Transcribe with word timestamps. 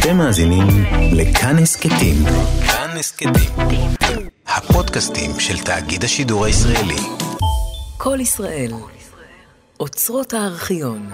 אתם 0.00 0.16
מאזינים 0.16 0.66
לכאן 1.12 1.58
הסכתים. 1.58 2.16
כאן 2.66 2.96
הסכתים. 2.98 3.52
הפודקאסטים 4.46 5.30
של 5.40 5.58
תאגיד 5.58 6.04
השידור 6.04 6.44
הישראלי. 6.44 6.96
כל 7.96 8.18
ישראל. 8.20 8.72
אוצרות 9.80 10.34
הארכיון. 10.34 11.10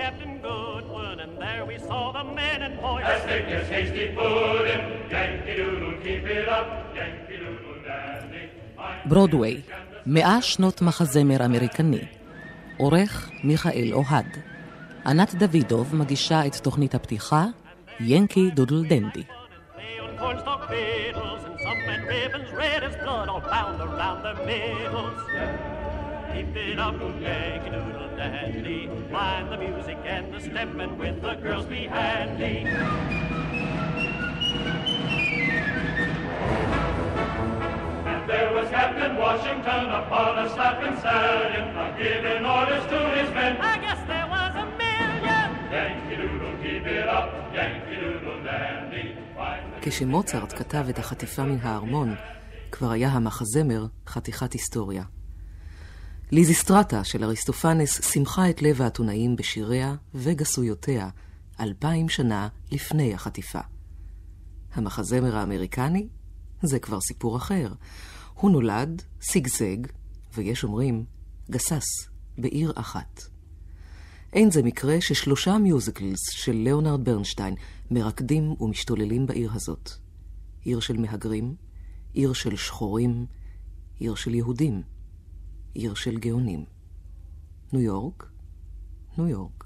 Captain 0.00 0.34
Goodwin, 0.46 1.16
and 1.24 1.32
there 1.44 1.64
we 1.70 1.76
saw 1.88 2.02
the 2.18 2.24
men 2.40 2.58
and 2.66 2.74
boys. 2.80 3.04
As 3.14 3.22
thick 3.28 3.46
as 3.58 3.66
hasty 3.74 4.06
pudding, 4.16 4.84
Yankee 5.14 5.54
Doodle, 5.58 5.94
keep 6.04 6.24
it 6.36 6.48
up, 6.58 6.68
Yankee 6.98 7.38
Doodle 7.42 7.78
dandy. 7.86 8.44
ברודוויי, 9.04 9.60
מאה 10.06 10.42
שנות 10.42 10.82
מחזמר 10.82 11.44
אמריקני. 11.44 12.04
עורך 12.76 13.30
מיכאל 13.44 13.92
אוהד. 13.92 14.26
ענת 15.06 15.34
דוידוב 15.34 15.96
מגישה 15.96 16.46
את 16.46 16.56
תוכנית 16.56 16.94
הפתיחה, 16.94 17.44
ינקי 18.00 18.50
דודל 18.50 18.84
דנדי. 18.88 19.22
Keep 26.32 26.56
it 26.56 26.78
up, 26.78 27.00
Yankee 27.20 27.70
Doodle 27.70 28.16
Dandy. 28.16 28.80
Mind 29.10 29.52
the 29.52 29.58
music 29.58 29.98
and 30.04 30.32
the 30.32 30.40
stepping 30.40 30.98
with 30.98 31.22
the 31.22 31.34
girls 31.44 31.66
be 31.66 31.82
handy. 31.86 32.56
And 38.12 38.22
there 38.30 38.50
was 38.56 38.68
Captain 38.70 39.16
Washington 39.16 39.84
upon 40.00 40.38
a 40.44 40.46
slapping 40.54 40.96
stallion, 41.00 41.66
giving 41.98 42.44
orders 42.56 42.84
to 42.92 42.98
his 43.16 43.28
men. 43.38 43.52
I 43.60 43.78
guess 43.84 44.00
there 44.12 44.28
was 44.36 44.52
a 44.64 44.66
million. 44.82 45.48
Yankee 45.76 46.16
Doodle, 46.20 46.54
keep 46.62 46.86
it 46.98 47.08
up, 47.08 47.28
Yankee 47.54 47.96
Doodle 48.02 48.44
Dandy. 48.44 49.16
כשמוצרט 49.82 50.52
כתב 50.58 50.88
את 50.88 50.98
החטיפה 50.98 51.42
מן 51.42 51.58
הארמון, 51.62 52.14
כבר 52.70 52.90
היה 52.90 53.08
המחזמר 53.08 53.86
חתיכת 54.06 54.52
היסטוריה. 54.52 55.02
ליזיסטרטה 56.30 57.04
של 57.04 57.24
אריסטופנס 57.24 58.12
שימחה 58.12 58.50
את 58.50 58.62
לב 58.62 58.82
האתונאים 58.82 59.36
בשיריה 59.36 59.94
וגסויותיה 60.14 61.08
אלפיים 61.60 62.08
שנה 62.08 62.48
לפני 62.72 63.14
החטיפה. 63.14 63.60
המחזמר 64.74 65.36
האמריקני? 65.36 66.08
זה 66.62 66.78
כבר 66.78 67.00
סיפור 67.00 67.36
אחר. 67.36 67.72
הוא 68.34 68.50
נולד, 68.50 69.02
שגשג, 69.20 69.76
ויש 70.34 70.64
אומרים, 70.64 71.04
גסס, 71.50 71.84
בעיר 72.38 72.72
אחת. 72.74 73.22
אין 74.32 74.50
זה 74.50 74.62
מקרה 74.62 75.00
ששלושה 75.00 75.58
מיוזיקלס 75.58 76.30
של 76.30 76.52
ליאונרד 76.52 77.04
ברנשטיין 77.04 77.54
מרקדים 77.90 78.54
ומשתוללים 78.60 79.26
בעיר 79.26 79.52
הזאת. 79.54 79.90
עיר 80.62 80.80
של 80.80 80.96
מהגרים, 80.96 81.54
עיר 82.12 82.32
של 82.32 82.56
שחורים, 82.56 83.26
עיר 83.98 84.14
של 84.14 84.34
יהודים. 84.34 84.95
עיר 85.76 85.94
של 85.94 86.16
גאונים. 86.18 86.64
ניו 87.72 87.82
יורק, 87.82 88.26
ניו 89.18 89.28
יורק. 89.28 89.64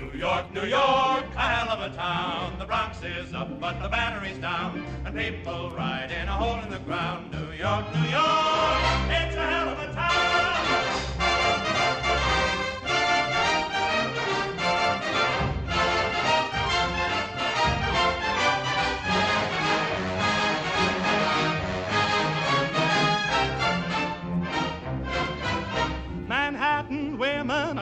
New 0.00 0.18
York, 0.26 0.46
New 0.52 0.66
York, 0.80 1.26
a 1.36 1.46
hell 1.54 1.70
of 1.76 1.80
a 1.88 1.90
town. 1.94 2.58
The 2.58 2.66
Bronx 2.70 2.92
is 3.16 3.32
up, 3.40 3.50
but 3.60 3.74
the 3.82 3.88
battery's 3.96 4.38
down, 4.38 4.70
and 5.04 5.12
people 5.24 5.70
ride 5.70 6.10
in 6.18 6.26
a 6.34 6.36
hole 6.42 6.60
in 6.64 6.70
the 6.76 6.82
ground. 6.88 7.20
New 7.36 7.50
York, 7.66 7.84
New 7.96 8.08
York, 8.20 8.80
it's 9.20 9.36
a 9.44 9.46
hell 9.52 9.68
of 9.74 9.78
a 9.86 9.88
town. 10.02 11.13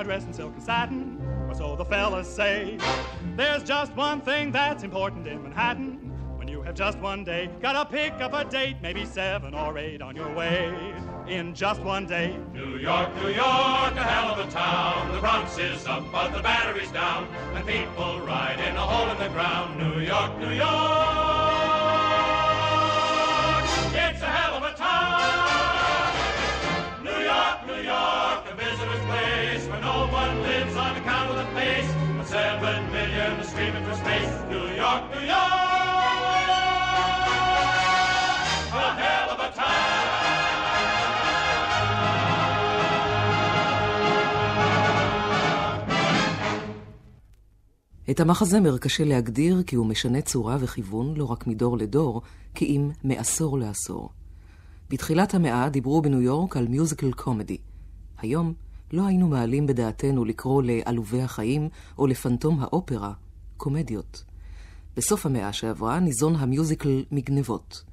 Are 0.03 0.05
dressed 0.05 0.27
in 0.27 0.33
silk 0.33 0.53
and 0.55 0.63
satin, 0.63 1.19
or 1.49 1.55
so 1.55 1.77
the 1.77 1.85
fellas 1.85 2.29
say. 2.29 2.77
There's 3.37 3.63
just 3.63 3.95
one 3.95 4.21
thing 4.21 4.51
that's 4.51 4.83
important 4.83 5.29
in 5.29 5.41
Manhattan. 5.43 6.11
When 6.37 6.49
you 6.49 6.61
have 6.63 6.75
just 6.75 6.99
one 6.99 7.23
day, 7.23 7.49
gotta 7.61 7.89
pick 7.89 8.15
up 8.15 8.35
a 8.35 8.45
date, 8.45 8.79
maybe 8.83 9.05
seven 9.05 9.55
or 9.55 9.79
eight 9.79 10.03
on 10.03 10.17
your 10.17 10.33
way. 10.35 10.75
In 11.29 11.55
just 11.55 11.81
one 11.83 12.05
day. 12.07 12.37
New 12.53 12.79
York, 12.79 13.15
New 13.23 13.29
York, 13.29 13.95
a 13.95 14.03
hell 14.03 14.33
of 14.33 14.45
a 14.45 14.51
town. 14.51 15.13
The 15.13 15.21
Bronx 15.21 15.57
is 15.57 15.87
up, 15.87 16.05
but 16.11 16.33
the 16.33 16.43
battery's 16.43 16.91
down, 16.91 17.29
and 17.55 17.65
people 17.65 18.21
ride 18.23 18.59
in 18.59 18.75
a 18.75 18.81
hole 18.81 19.09
in 19.09 19.19
the 19.19 19.29
ground. 19.29 19.79
New 19.79 20.01
York, 20.01 20.37
New 20.39 20.51
York. 20.51 21.33
Seven 32.33 32.81
million 32.97 33.33
streaming 33.51 33.85
for 33.89 33.97
space. 34.03 34.33
New 34.53 34.67
York, 34.83 35.03
New 35.13 35.25
York, 35.35 35.53
a 38.85 38.89
hell 39.03 39.29
of 39.35 39.41
a 39.47 39.51
time. 39.61 40.03
את 48.11 48.21
המחזמר 48.21 48.79
קשה 48.79 49.05
להגדיר 49.05 49.63
כי 49.67 49.77
הוא 49.77 49.87
משנה 49.87 50.21
צורה 50.21 50.57
וכיוון 50.61 51.17
לא 51.17 51.25
רק 51.25 51.47
מדור 51.47 51.79
לדור, 51.79 52.23
כי 52.55 52.65
אם 52.65 52.91
מעשור 53.05 53.59
לעשור. 53.59 54.11
בתחילת 54.91 55.35
המאה 55.35 55.69
דיברו 55.69 56.03
בניו 56.03 56.21
יורק 56.21 56.57
על 56.57 56.69
מיוזיקל 56.69 57.13
קומדי. 57.13 57.57
היום 58.19 58.55
לא 58.93 59.07
היינו 59.07 59.29
מעלים 59.29 59.67
בדעתנו 59.67 60.25
לקרוא 60.25 60.63
לעלובי 60.63 61.23
החיים 61.23 61.69
או 61.99 62.07
לפנטום 62.07 62.61
האופרה 62.61 63.13
קומדיות. 63.57 64.25
בסוף 64.97 65.27
המאה 65.27 65.53
שעברה 65.53 66.01
ניזון 66.01 66.37
המיוזיקל 66.37 67.05
מגנבות. 67.11 67.85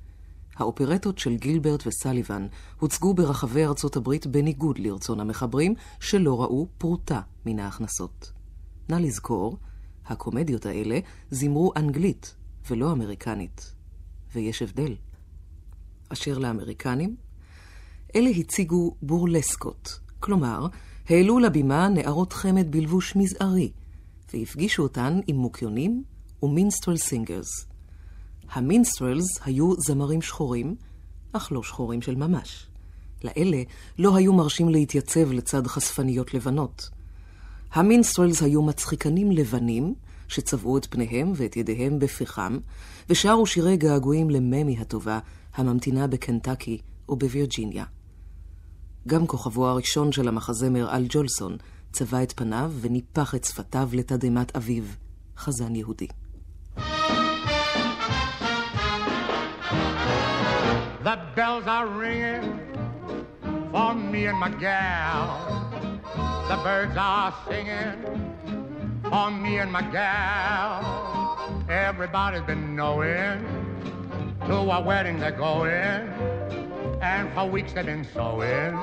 האופרטות 0.56 1.18
של 1.18 1.36
גילברט 1.36 1.88
וסליבן 1.88 2.48
הוצגו 2.80 3.14
ברחבי 3.14 3.66
ארצות 3.66 3.96
הברית 3.96 4.28
בניגוד 4.28 4.80
לרצון 4.80 5.20
המחברים, 5.20 5.74
שלא 6.00 6.42
ראו 6.42 6.68
פרוטה 6.78 7.22
מן 7.46 7.60
ההכנסות. 7.60 8.32
נא 8.90 8.96
לזכור, 8.96 9.58
הקומדיות 10.06 10.66
האלה 10.66 11.00
זימרו 11.32 11.72
אנגלית 11.76 12.36
ולא 12.70 12.92
אמריקנית. 12.92 13.74
ויש 14.36 14.62
הבדל. 14.62 14.96
אשר 16.10 16.38
לאמריקנים, 16.38 17.16
אלה 18.16 18.30
הציגו 18.30 18.96
בורלסקות, 19.02 20.00
כלומר, 20.20 20.68
העלו 21.10 21.40
לבימה 21.40 21.90
נערות 21.90 22.34
חמד 22.34 22.72
בלבוש 22.72 23.16
מזערי, 23.16 23.72
והפגישו 24.34 24.84
אותן 24.84 25.20
עם 25.28 25.36
מוקיונים 25.36 26.04
ו 26.44 26.50
minstrel 26.50 26.98
singers. 26.98 27.66
ה 28.52 28.61
minstrels 28.61 29.40
היו 29.46 29.74
זמרים 29.78 30.22
שחורים, 30.22 30.76
אך 31.34 31.52
לא 31.52 31.64
שחורים 31.64 32.02
של 32.02 32.16
ממש. 32.16 32.68
לאלה 33.24 33.64
לא 34.00 34.16
היו 34.16 34.34
מרשים 34.34 34.70
להתייצב 34.70 35.32
לצד 35.32 35.68
חשפניות 35.68 36.34
לבנות. 36.34 36.90
ה 37.72 37.79
minstrels 37.79 38.42
היו 38.42 38.62
מצחיקנים 38.62 39.32
לבנים, 39.32 39.94
שצבעו 40.28 40.78
את 40.78 40.86
פניהם 40.90 41.32
ואת 41.36 41.58
ידיהם 41.58 42.00
בפחם, 42.00 42.58
ושרו 43.10 43.46
שירי 43.46 43.78
געגועים 43.78 44.30
לממי 44.30 44.78
הטובה, 44.80 45.20
הממתינה 45.56 46.08
בקנטקי 46.08 46.78
ובווירג'יניה. 47.10 47.86
גם 49.10 49.28
כוכבו 49.28 49.68
הראשון 49.68 50.12
של 50.12 50.28
המחזמר 50.28 50.96
אל 50.96 51.06
ג'ולסון 51.10 51.58
צבע 51.92 52.24
את 52.24 52.34
פניו 52.36 52.72
וניפח 52.82 53.36
את 53.36 53.44
שפתיו 53.44 53.90
לתדהמת 53.94 54.56
אביו, 54.56 54.84
חזן 55.38 55.76
יהודי. 55.76 56.08
The 61.04 61.16
bells 61.36 61.66
are 61.76 61.88
ringing 62.04 62.46
for 63.72 63.92
me 64.12 64.22
and 64.32 64.40
my 64.46 64.52
gal. 64.68 65.28
The 66.50 66.58
birds 66.68 66.98
are 66.98 67.34
singing 67.48 68.00
for 69.12 69.28
me 69.44 69.54
and 69.64 69.72
my 69.78 69.86
gal. 70.00 70.74
Everybody's 71.88 72.46
been 72.52 72.66
knowing 72.80 73.38
to 74.48 74.56
a 74.78 74.80
wedding 74.90 75.18
they're 75.22 75.40
going. 75.50 76.04
And 77.01 77.33
for 77.35 77.47
weeks 77.47 77.73
they've 77.73 77.87
been 77.87 78.05
sewing. 78.15 78.75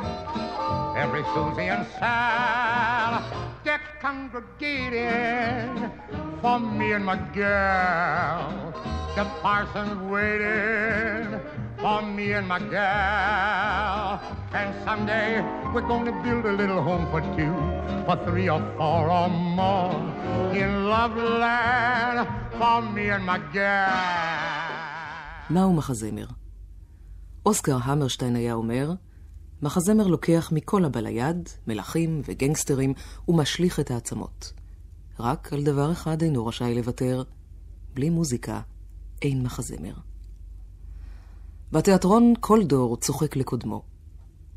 Every 0.95 1.23
Susie 1.33 1.69
and 1.75 1.87
Sal, 1.97 3.23
they're 3.63 3.81
congregating 4.01 5.91
for 6.41 6.59
me 6.59 6.91
and 6.93 7.05
my 7.05 7.17
girl. 7.33 8.73
The 9.15 9.25
parson's 9.41 10.01
waiting 10.11 11.39
for 11.79 12.01
me 12.01 12.33
and 12.33 12.47
my 12.47 12.59
gal. 12.59 14.21
And 14.53 14.69
someday 14.85 15.41
we're 15.73 15.87
gonna 15.87 16.11
build 16.23 16.45
a 16.45 16.53
little 16.53 16.81
home 16.81 17.05
for 17.11 17.21
two, 17.35 17.55
for 18.05 18.17
three 18.25 18.49
or 18.49 18.61
four 18.77 19.09
or 19.09 19.29
more 19.29 19.95
in 20.53 20.85
Loveland 20.87 22.27
for 22.57 22.81
me 22.81 23.09
and 23.09 23.25
my 23.25 23.39
gal. 23.53 24.71
מהו 25.51 25.73
מחזמר? 25.73 26.25
אוסקר 27.46 27.78
המרשטיין 27.82 28.36
היה 28.36 28.54
אומר, 28.54 28.92
מחזמר 29.62 30.06
לוקח 30.06 30.52
מכל 30.52 30.84
הבא 30.84 31.00
ליד, 31.00 31.48
מלכים 31.66 32.22
וגנגסטרים, 32.24 32.94
ומשליך 33.28 33.80
את 33.80 33.90
העצמות. 33.90 34.52
רק 35.20 35.52
על 35.52 35.64
דבר 35.64 35.92
אחד 35.92 36.22
אינו 36.22 36.46
רשאי 36.46 36.74
לוותר, 36.74 37.22
בלי 37.94 38.10
מוזיקה 38.10 38.60
אין 39.22 39.42
מחזמר. 39.42 39.94
בתיאטרון 41.72 42.34
כל 42.40 42.64
דור 42.64 42.96
צוחק 42.96 43.36
לקודמו. 43.36 43.82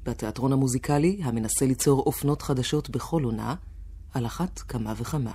בתיאטרון 0.03 0.53
המוזיקלי, 0.53 1.19
המנסה 1.24 1.65
ליצור 1.65 2.03
אופנות 2.06 2.42
חדשות 2.42 2.89
בכל 2.89 3.24
עונה, 3.24 3.56
על 4.13 4.25
אחת 4.25 4.59
כמה 4.59 4.94
וכמה. 4.97 5.33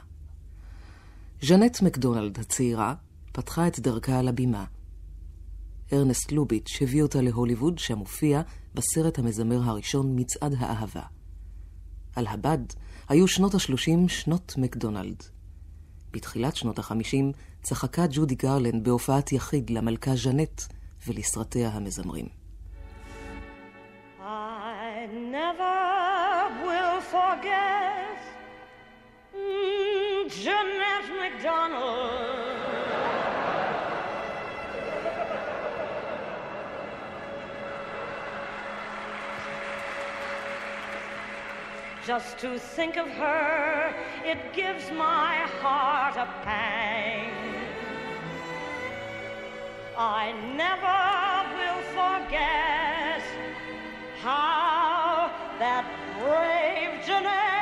ז'נט 1.42 1.82
מקדונלד 1.82 2.38
הצעירה 2.38 2.94
פתחה 3.32 3.66
את 3.66 3.80
דרכה 3.80 4.18
על 4.18 4.28
הבימה. 4.28 4.64
ארנסט 5.94 6.32
לוביץ' 6.32 6.78
הביא 6.80 7.02
אותה 7.02 7.20
להוליווד, 7.20 7.78
שם 7.78 7.98
הופיע 7.98 8.42
בסרט 8.74 9.18
המזמר 9.18 9.60
הראשון 9.62 10.12
מצעד 10.16 10.54
האהבה. 10.58 11.02
על 12.16 12.26
הבד 12.26 12.58
היו 13.08 13.28
שנות 13.28 13.54
ה-30 13.54 14.08
שנות 14.08 14.54
מקדונלד. 14.58 15.22
בתחילת 16.12 16.56
שנות 16.56 16.78
ה-50 16.78 17.36
צחקה 17.62 18.04
ג'ודי 18.10 18.34
גרלנד 18.34 18.84
בהופעת 18.84 19.32
יחיד 19.32 19.70
למלכה 19.70 20.16
ז'נט 20.16 20.62
ולסרטיה 21.06 21.68
המזמרים. 21.68 22.26
I 24.20 25.06
never 25.36 25.78
will 26.66 27.00
forget 27.14 28.20
mm, 29.34 30.22
Jeanette 30.42 31.10
McDonald. 31.20 32.43
Just 42.06 42.36
to 42.40 42.58
think 42.58 42.98
of 42.98 43.08
her, 43.08 43.94
it 44.26 44.52
gives 44.52 44.90
my 44.90 45.36
heart 45.62 46.16
a 46.16 46.28
pang. 46.44 47.32
I 49.96 50.32
never 50.54 51.00
will 51.56 51.82
forget 51.94 53.22
how 54.20 55.30
that 55.58 55.86
brave 56.20 57.06
Jeanette 57.06 57.53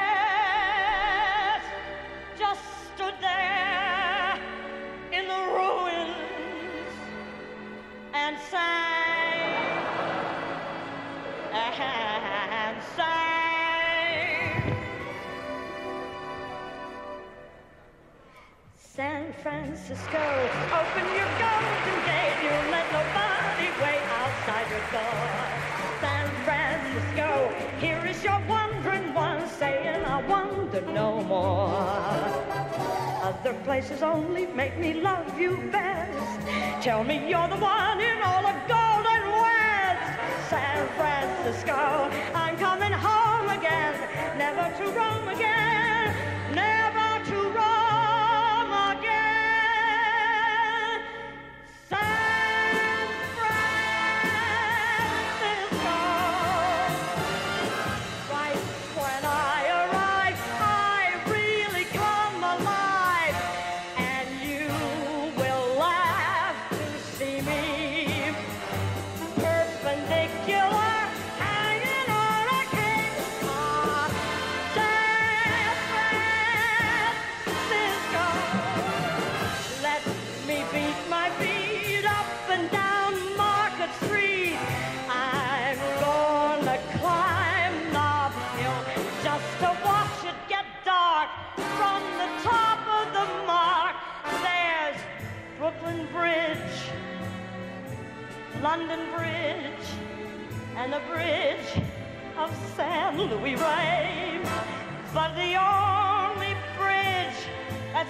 places 33.65 34.03
only 34.03 34.47
make 34.47 34.77
me 34.79 34.95
love 34.95 35.39
you 35.39 35.57
best. 35.71 36.83
Tell 36.83 37.05
me 37.05 37.29
you're 37.29 37.49
the 37.49 37.57
one 37.57 38.01
in 38.01 38.21
all 38.23 38.43
the 38.43 38.57
golden 38.67 39.23
west. 39.43 40.51
San 40.51 40.89
Francisco, 40.99 42.11
I'm 42.35 42.57
coming 42.59 42.93
home 42.93 43.49
again, 43.51 43.95
never 44.37 44.67
to 44.79 44.85
roam 44.99 45.29
again, 45.29 46.15
never 46.55 46.82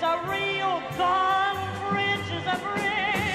That's 0.00 0.04
a 0.04 0.30
real 0.30 0.82
gun. 0.96 1.56
Rich 1.92 2.32
a 2.46 2.58
brick. 2.64 3.31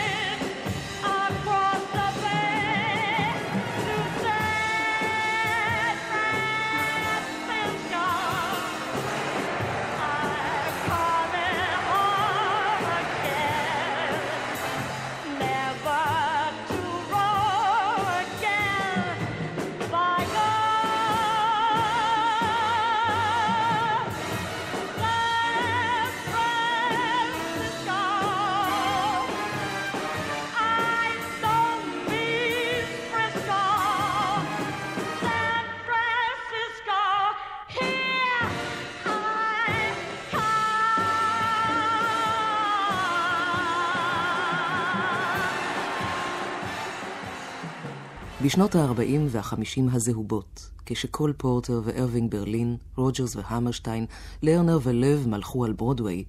בשנות 48.47 48.75
ה-40 48.75 49.19
וה-50 49.29 49.81
הזהובות, 49.91 50.69
כשקול 50.85 51.33
פורטר 51.37 51.81
וארווינג 51.83 52.31
ברלין, 52.31 52.77
רוג'רס 52.95 53.35
והמרשטיין, 53.35 54.05
לרנר 54.41 54.79
ולאו 54.83 55.27
מלכו 55.27 55.65
על 55.65 55.73
ברודוויי, 55.73 56.23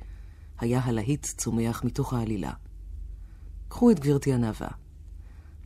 היה 0.59 0.81
הלהיט 0.85 1.27
צומח 1.27 1.85
מתוך 1.85 2.13
העלילה. 2.13 2.53
קחו 3.69 3.91
את 3.91 4.01
גברתי 4.01 4.33
הנאווה. 4.33 4.69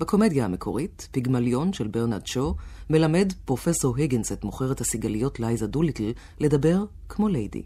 בקומדיה 0.00 0.44
המקורית, 0.44 1.08
פיגמליון 1.10 1.72
של 1.72 1.88
ברנרד 1.88 2.26
שו, 2.26 2.54
מלמד 2.90 3.32
פרופסור 3.44 3.96
היגינס 3.96 4.32
את 4.32 4.44
מוכרת 4.44 4.80
הסיגליות 4.80 5.40
לייזה 5.40 5.66
דוליטל 5.66 6.12
לדבר 6.40 6.84
כמו 7.08 7.28
ליידי. 7.28 7.62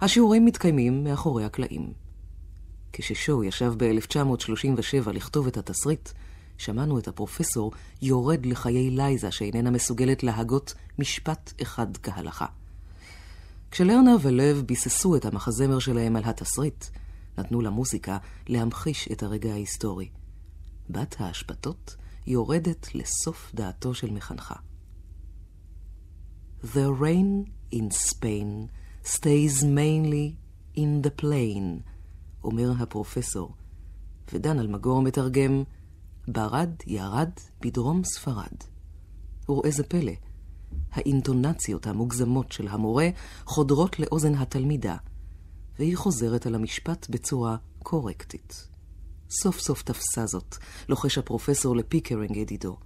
השיעורים 0.00 0.44
מתקיימים 0.44 1.04
מאחורי 1.04 1.44
הקלעים. 1.44 1.92
כששו 2.92 3.44
ישב 3.44 3.74
ב-1937 3.76 5.12
לכתוב 5.12 5.46
את 5.46 5.56
התסריט, 5.56 6.10
שמענו 6.58 6.98
את 6.98 7.08
הפרופסור 7.08 7.72
יורד 8.02 8.46
לחיי 8.46 8.90
לייזה 8.90 9.30
שאיננה 9.30 9.70
מסוגלת 9.70 10.22
להגות 10.22 10.74
משפט 10.98 11.52
אחד 11.62 11.96
כהלכה. 11.96 12.46
כשלרנר 13.70 14.16
ולב 14.22 14.62
ביססו 14.66 15.16
את 15.16 15.24
המחזמר 15.24 15.78
שלהם 15.78 16.16
על 16.16 16.22
התסריט, 16.24 16.84
נתנו 17.38 17.60
למוזיקה 17.60 18.18
להמחיש 18.48 19.08
את 19.12 19.22
הרגע 19.22 19.52
ההיסטורי. 19.52 20.08
בת 20.90 21.16
האשפתות 21.18 21.96
יורדת 22.26 22.94
לסוף 22.94 23.52
דעתו 23.54 23.94
של 23.94 24.10
מחנכה. 24.10 24.54
The 26.64 26.88
rain 27.00 27.50
in 27.74 27.90
Spain 27.90 28.68
stays 29.04 29.62
mainly 29.62 30.36
in 30.76 31.06
the 31.06 31.22
plain, 31.22 31.82
אומר 32.44 32.72
הפרופסור, 32.78 33.54
ודן 34.32 34.58
אלמגור 34.58 35.02
מתרגם, 35.02 35.62
ברד 36.28 36.70
ירד 36.86 37.30
בדרום 37.60 38.04
ספרד. 38.04 38.56
וראה 39.48 39.70
זה 39.70 39.84
פלא, 39.84 40.12
האינטונציות 40.92 41.86
המוגזמות 41.86 42.52
של 42.52 42.68
המורה 42.68 43.08
חודרות 43.44 43.98
לאוזן 43.98 44.34
התלמידה, 44.34 44.96
והיא 45.78 45.96
חוזרת 45.96 46.46
על 46.46 46.54
המשפט 46.54 47.06
בצורה 47.10 47.56
קורקטית. 47.82 48.68
סוף 49.30 49.58
סוף 49.58 49.82
תפסה 49.82 50.26
זאת, 50.26 50.56
לוחש 50.88 51.18
הפרופסור 51.18 51.76
לפיקרינג 51.76 52.36
ידידו. 52.36 52.76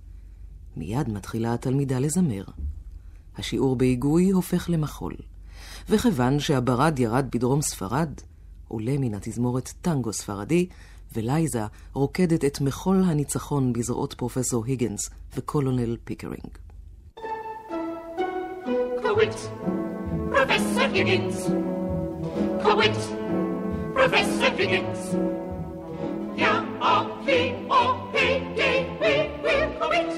מיד 0.76 1.08
מתחילה 1.08 1.54
התלמידה 1.54 1.98
לזמר. 1.98 2.44
השיעור 3.36 3.76
בהיגוי 3.76 4.30
הופך 4.30 4.70
למחול, 4.70 5.14
וכיוון 5.88 6.40
שהברד 6.40 6.98
ירד 6.98 7.26
בדרום 7.32 7.62
ספרד, 7.62 8.10
עולה 8.68 8.98
מן 8.98 9.14
התזמורת 9.14 9.72
טנגו 9.82 10.12
ספרדי, 10.12 10.68
ולייזה 11.12 11.62
רוקדת 11.92 12.44
את 12.44 12.60
מחול 12.60 13.02
הניצחון 13.06 13.72
בזרועות 13.72 14.14
פרופסור 14.14 14.64
היגנס 14.64 15.10
וקולונל 15.36 15.96
פיקרינג. 16.04 16.50
Quit, 19.20 19.36
Professor 20.30 20.88
Higgins. 20.94 21.36
Quit, 22.62 22.98
Professor 23.92 24.50
Higgins. 24.58 25.00
Hear 26.36 26.52
our 26.52 26.64
plea 26.80 27.07
or 27.07 27.20
payday 27.26 28.70
we 29.00 29.12
will 29.42 29.70
quit, 29.80 30.10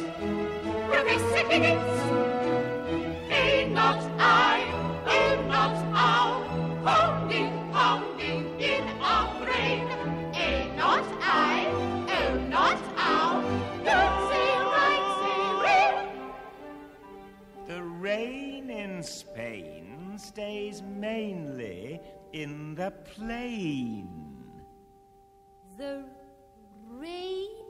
mainly 21.03 22.01
in 22.33 22.77
the 22.77 22.93
plain. 23.15 24.09
The 25.77 26.05
rain 26.87 27.67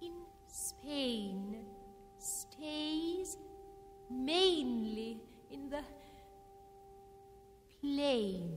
in 0.00 0.14
Spain 0.46 1.66
stays 2.18 3.36
mainly 4.10 5.20
in 5.50 5.68
the 5.68 5.84
plain. 7.82 8.50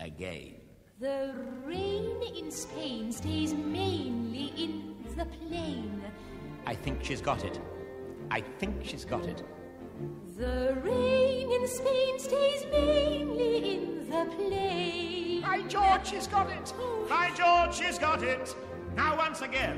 Again. 0.00 0.56
The 0.98 1.32
rain 1.64 2.20
in 2.36 2.50
Spain 2.50 3.12
stays 3.12 3.54
mainly 3.54 4.46
in 4.64 4.96
the 5.16 5.24
plain. 5.24 6.02
I 6.66 6.74
think 6.74 7.04
she's 7.04 7.20
got 7.20 7.44
it. 7.44 7.60
I 8.28 8.40
think 8.58 8.84
she's 8.84 9.04
got 9.04 9.26
it. 9.26 9.44
The 10.36 10.78
rain 10.82 11.52
in 11.52 11.68
Spain 11.68 12.18
stays 12.18 12.64
mainly 12.72 13.74
in 13.74 14.10
the 14.10 14.24
plain. 14.36 15.42
By 15.42 15.62
George, 15.68 16.06
she's 16.08 16.26
got 16.26 16.48
it. 16.50 16.72
By 17.08 17.30
George, 17.36 17.74
she's 17.74 17.98
got 17.98 18.22
it. 18.22 18.54
Now, 18.96 19.16
once 19.16 19.42
again, 19.42 19.76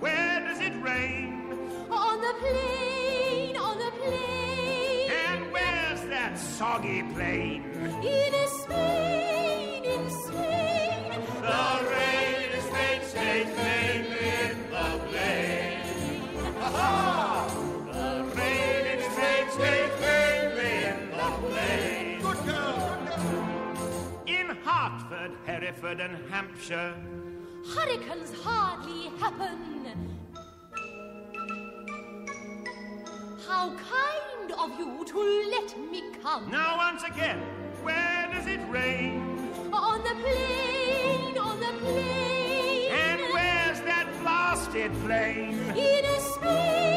where 0.00 0.40
does 0.40 0.60
it 0.60 0.74
rain? 0.82 1.50
On 1.90 2.20
the 2.20 2.34
plain, 2.38 3.56
on 3.56 3.78
the 3.78 3.90
plain. 3.90 5.10
And 5.26 5.52
where's 5.52 6.02
that 6.02 6.38
soggy 6.38 7.02
plain? 7.14 7.64
In 8.02 8.48
Spain, 8.48 9.23
Hereford, 25.64 25.98
and 26.00 26.18
Hampshire. 26.30 26.94
Hurricanes 27.74 28.34
hardly 28.42 29.08
happen. 29.18 30.14
How 33.48 33.70
kind 33.70 34.52
of 34.52 34.78
you 34.78 35.04
to 35.06 35.50
let 35.50 35.90
me 35.90 36.02
come. 36.22 36.50
Now, 36.50 36.76
once 36.76 37.02
again, 37.04 37.38
where 37.82 38.28
does 38.30 38.46
it 38.46 38.60
rain? 38.68 39.38
On 39.72 40.02
the 40.02 40.14
plain, 40.22 41.38
on 41.38 41.58
the 41.58 41.72
plain. 41.80 42.92
And 42.92 43.22
where's 43.32 43.80
that 43.80 44.06
blasted 44.20 44.92
plain? 45.02 45.58
In 45.70 46.04
a 46.04 46.20
Spain, 46.20 46.93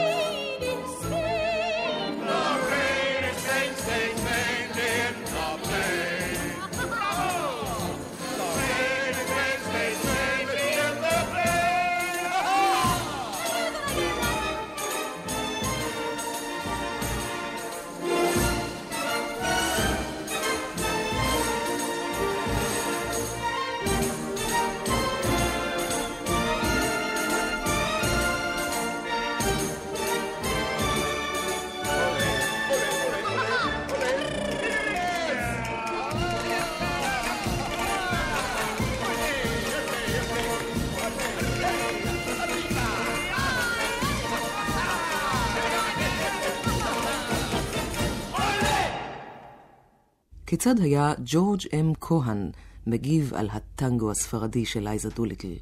כיצד 50.47 50.79
היה 50.79 51.13
ג'ורג' 51.25 51.61
אם 51.73 51.93
כהן 52.01 52.51
מגיב 52.87 53.33
על 53.33 53.49
הטנגו 53.49 54.11
הספרדי 54.11 54.65
של 54.65 54.79
לייזה 54.79 55.09
דוליטל? 55.09 55.53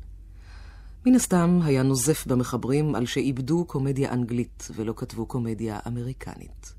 מן 1.06 1.16
הסתם 1.16 1.60
היה 1.64 1.84
נוזף 1.84 2.28
במחברים 2.28 2.96
על 2.96 3.06
שאיבדו 3.06 3.66
קומדיה 3.66 4.14
אנגלית 4.14 4.68
ולא 4.76 4.94
כתבו 4.96 5.26
קומדיה 5.26 5.80
אמריקנית. 5.88 6.74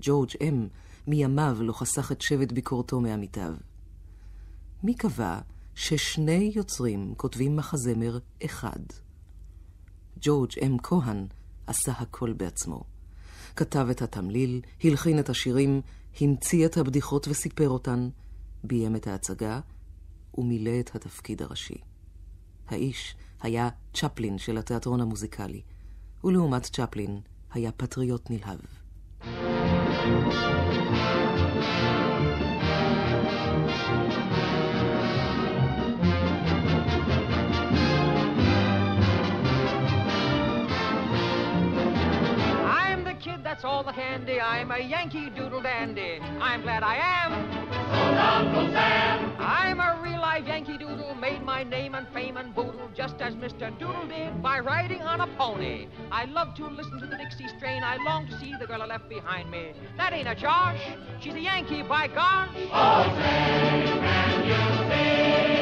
ג'ורג' 0.00 0.30
אם 0.40 0.66
מימיו 1.06 1.56
לא 1.60 1.72
חסך 1.72 2.12
את 2.12 2.20
שבט 2.20 2.52
ביקורתו 2.52 3.00
מעמיתיו. 3.00 3.54
מי 4.82 4.94
קבע 4.94 5.38
ששני 5.74 6.52
יוצרים 6.54 7.14
כותבים 7.16 7.56
מחזמר 7.56 8.18
אחד? 8.44 8.82
ג'ורג' 10.20 10.52
אם 10.62 10.76
כהן 10.82 11.26
עשה 11.66 11.92
הכל 11.92 12.32
בעצמו. 12.32 12.84
כתב 13.56 13.86
את 13.90 14.02
התמליל, 14.02 14.60
הלחין 14.84 15.18
את 15.18 15.28
השירים, 15.28 15.80
המציא 16.20 16.66
את 16.66 16.76
הבדיחות 16.76 17.28
וסיפר 17.28 17.68
אותן, 17.68 18.08
ביים 18.64 18.96
את 18.96 19.06
ההצגה 19.06 19.60
ומילא 20.34 20.80
את 20.80 20.96
התפקיד 20.96 21.42
הראשי. 21.42 21.78
האיש 22.68 23.16
היה 23.40 23.68
צ'פלין 23.94 24.38
של 24.38 24.58
התיאטרון 24.58 25.00
המוזיקלי, 25.00 25.62
ולעומת 26.24 26.62
צ'פלין 26.62 27.20
היה 27.52 27.72
פטריוט 27.72 28.30
נלהב. 28.30 28.60
I'm 29.20 30.30
the 30.30 30.47
that's 43.48 43.64
all 43.64 43.82
the 43.82 43.92
candy. 43.92 44.38
I'm 44.38 44.70
a 44.70 44.78
Yankee 44.78 45.30
Doodle 45.30 45.62
dandy. 45.62 46.20
I'm 46.38 46.60
glad 46.60 46.82
I 46.82 46.96
am. 46.96 47.32
So 47.88 48.20
Uncle 48.20 48.70
Sam. 48.74 49.36
I'm 49.38 49.80
a 49.80 49.98
real 50.02 50.20
I, 50.20 50.42
Yankee 50.46 50.76
Doodle, 50.76 51.14
made 51.14 51.42
my 51.42 51.64
name 51.64 51.94
and 51.94 52.06
fame 52.12 52.36
and 52.36 52.54
boodle 52.54 52.90
just 52.94 53.14
as 53.22 53.32
Mr. 53.32 53.70
Doodle 53.78 54.06
did 54.06 54.42
by 54.42 54.58
riding 54.58 55.00
on 55.00 55.22
a 55.22 55.26
pony. 55.38 55.88
I 56.12 56.26
love 56.26 56.54
to 56.56 56.66
listen 56.66 57.00
to 57.00 57.06
the 57.06 57.16
Dixie 57.16 57.48
strain. 57.56 57.82
I 57.82 57.96
long 58.04 58.26
to 58.26 58.38
see 58.38 58.54
the 58.60 58.66
girl 58.66 58.82
I 58.82 58.86
left 58.86 59.08
behind 59.08 59.50
me. 59.50 59.72
That 59.96 60.12
ain't 60.12 60.28
a 60.28 60.34
Josh. 60.34 60.82
She's 61.22 61.32
a 61.32 61.40
Yankee, 61.40 61.82
by 61.82 62.08
gosh. 62.08 62.50
Oh, 62.70 63.04
say, 63.16 63.82
can 63.98 64.44
you 64.44 65.54
sing? 65.54 65.57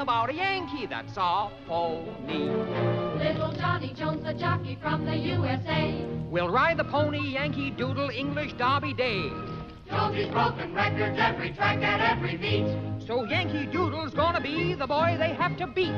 About 0.00 0.30
a 0.30 0.32
Yankee 0.32 0.86
that's 0.86 1.12
a 1.18 1.50
phony. 1.68 2.48
Little 3.18 3.52
Johnny 3.52 3.92
Jones, 3.92 4.24
the 4.24 4.32
jockey 4.32 4.78
from 4.80 5.04
the 5.04 5.14
USA. 5.14 6.02
We'll 6.30 6.48
ride 6.48 6.78
the 6.78 6.84
pony, 6.84 7.34
Yankee 7.34 7.70
Doodle, 7.70 8.08
English 8.08 8.54
Derby 8.54 8.94
Day. 8.94 9.28
Jonesy's 9.90 10.32
broken 10.32 10.72
records 10.72 11.18
every 11.20 11.52
track 11.52 11.82
at 11.82 12.16
every 12.16 12.38
beat. 12.38 12.66
So 13.06 13.24
Yankee 13.24 13.66
Doodle's 13.66 14.14
gonna 14.14 14.40
be 14.40 14.72
the 14.72 14.86
boy 14.86 15.16
they 15.18 15.34
have 15.34 15.58
to 15.58 15.66
beat. 15.66 15.92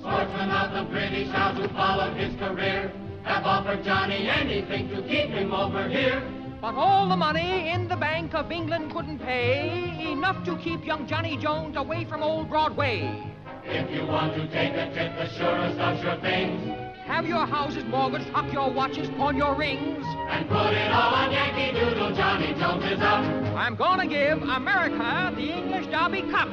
Sportsmen 0.00 0.50
of 0.50 0.72
the 0.72 0.90
British 0.90 1.28
Isles 1.30 1.58
who 1.58 1.68
followed 1.76 2.16
his 2.16 2.34
career 2.40 2.90
have 3.22 3.44
offered 3.44 3.84
Johnny 3.84 4.28
anything 4.28 4.88
to 4.88 5.00
keep 5.02 5.30
him 5.30 5.54
over 5.54 5.88
here. 5.88 6.20
But 6.60 6.74
all 6.74 7.08
the 7.08 7.16
money 7.16 7.70
in 7.70 7.86
the 7.86 7.94
Bank 7.94 8.34
of 8.34 8.50
England 8.50 8.92
couldn't 8.92 9.20
pay 9.20 10.10
enough 10.10 10.44
to 10.44 10.58
keep 10.58 10.84
young 10.84 11.06
Johnny 11.06 11.36
Jones 11.36 11.76
away 11.76 12.04
from 12.04 12.24
old 12.24 12.48
Broadway. 12.48 13.27
If 13.70 13.90
you 13.94 14.06
want 14.06 14.34
to 14.34 14.46
take 14.48 14.72
a 14.74 14.92
trip, 14.92 15.12
the 15.18 15.28
surest 15.38 15.78
of 15.78 16.00
sure 16.00 16.16
things, 16.20 16.60
Have 17.06 17.26
your 17.26 17.46
houses 17.46 17.84
mortgaged, 17.88 18.28
hock 18.30 18.52
your 18.52 18.70
watches, 18.72 19.08
pawn 19.16 19.36
your 19.36 19.54
rings. 19.54 20.04
and 20.30 20.48
put 20.48 20.72
it 20.72 20.90
all 20.92 21.14
on 21.14 21.30
Yankee 21.32 21.72
Doodle, 21.78 22.14
Johnny 22.14 22.54
Jones 22.54 22.84
is 22.84 23.00
up. 23.00 23.22
I'm 23.56 23.76
gonna 23.76 24.06
give 24.06 24.42
America 24.42 25.32
the 25.36 25.52
English 25.58 25.86
Derby 25.86 26.22
Cup. 26.30 26.48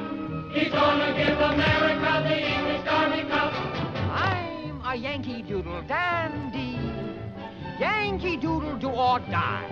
He's 0.52 0.70
gonna 0.72 1.12
give 1.16 1.38
America 1.38 2.12
the 2.28 2.38
English 2.56 2.82
Derby 2.84 3.28
Cup. 3.28 3.52
I'm 4.12 4.80
a 4.84 4.94
Yankee 4.96 5.42
Doodle 5.42 5.82
dandy. 5.88 6.78
Yankee 7.78 8.36
Doodle 8.36 8.76
do 8.78 8.88
or 8.88 9.18
die. 9.20 9.68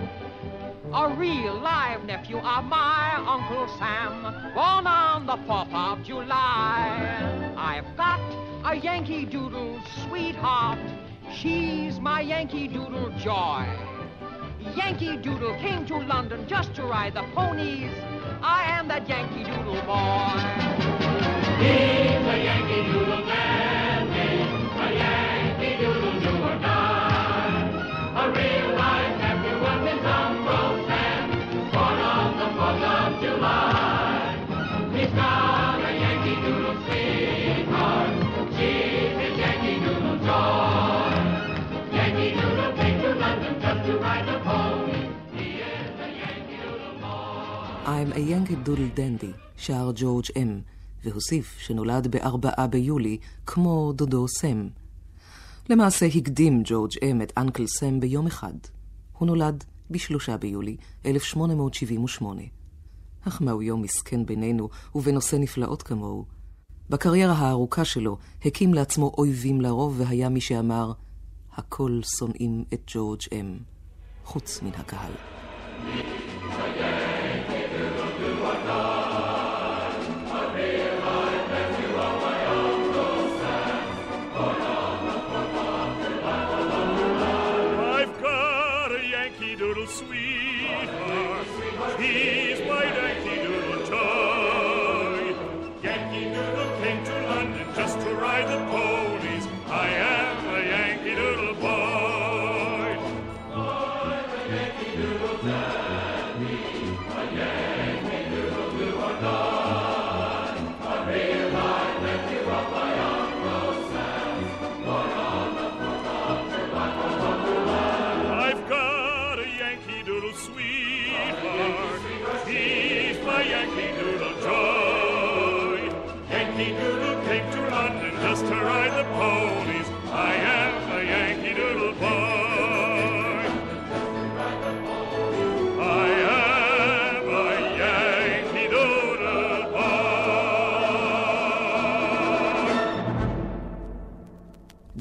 A 0.97 1.13
real 1.13 1.59
live 1.59 2.05
nephew 2.05 2.37
of 2.37 2.63
my 2.63 3.15
Uncle 3.27 3.67
Sam, 3.77 4.21
born 4.53 4.87
on 4.87 5.25
the 5.25 5.35
4th 5.45 5.73
of 5.73 6.05
July. 6.05 7.53
I've 7.57 7.97
got 7.97 8.21
a 8.63 8.77
Yankee 8.77 9.25
Doodle 9.25 9.81
sweetheart. 10.07 10.79
She's 11.33 11.99
my 11.99 12.21
Yankee 12.21 12.69
Doodle 12.69 13.09
joy. 13.19 13.67
Yankee 14.77 15.17
Doodle 15.17 15.57
came 15.59 15.85
to 15.87 15.97
London 15.97 16.47
just 16.47 16.73
to 16.75 16.83
ride 16.83 17.15
the 17.15 17.23
ponies. 17.35 17.91
I 18.41 18.63
am 18.63 18.87
that 18.87 19.09
Yankee 19.09 19.43
Doodle 19.43 19.81
boy. 19.83 20.39
He's 21.59 22.23
a 22.25 22.37
Yankee 22.41 22.89
Doodle 22.93 23.04
I'm 47.85 48.11
a 48.13 48.19
Yankee 48.19 48.67
Doodle 48.67 48.97
Dandy, 48.97 49.37
שר 49.57 49.91
ג'ורג' 49.95 50.25
אם, 50.35 50.59
והוסיף 51.03 51.57
שנולד 51.59 52.07
בארבעה 52.07 52.67
ביולי, 52.67 53.17
כמו 53.45 53.93
דודו 53.95 54.27
סם. 54.27 54.67
למעשה 55.69 56.05
הקדים 56.05 56.61
ג'ורג' 56.65 56.91
אם 57.03 57.21
את 57.21 57.33
אנקל 57.37 57.67
סם 57.67 57.99
ביום 57.99 58.27
אחד. 58.27 58.53
הוא 59.17 59.27
נולד 59.27 59.63
בשלושה 59.91 60.37
ביולי 60.37 60.77
1878. 61.05 62.41
אך 63.27 63.41
מהו 63.41 63.61
יום 63.61 63.81
מסכן 63.81 64.25
בינינו 64.25 64.69
ובנושא 64.95 65.35
נפלאות 65.35 65.83
כמוהו. 65.83 66.25
בקריירה 66.89 67.33
הארוכה 67.33 67.85
שלו 67.85 68.17
הקים 68.45 68.73
לעצמו 68.73 69.11
אויבים 69.17 69.61
לרוב, 69.61 69.95
והיה 69.97 70.29
מי 70.29 70.41
שאמר, 70.41 70.91
הכל 71.53 71.99
שונאים 72.17 72.63
את 72.73 72.81
ג'ורג' 72.93 73.21
אם, 73.31 73.57
חוץ 74.23 74.61
מן 74.61 74.73
הקהל. 74.77 75.11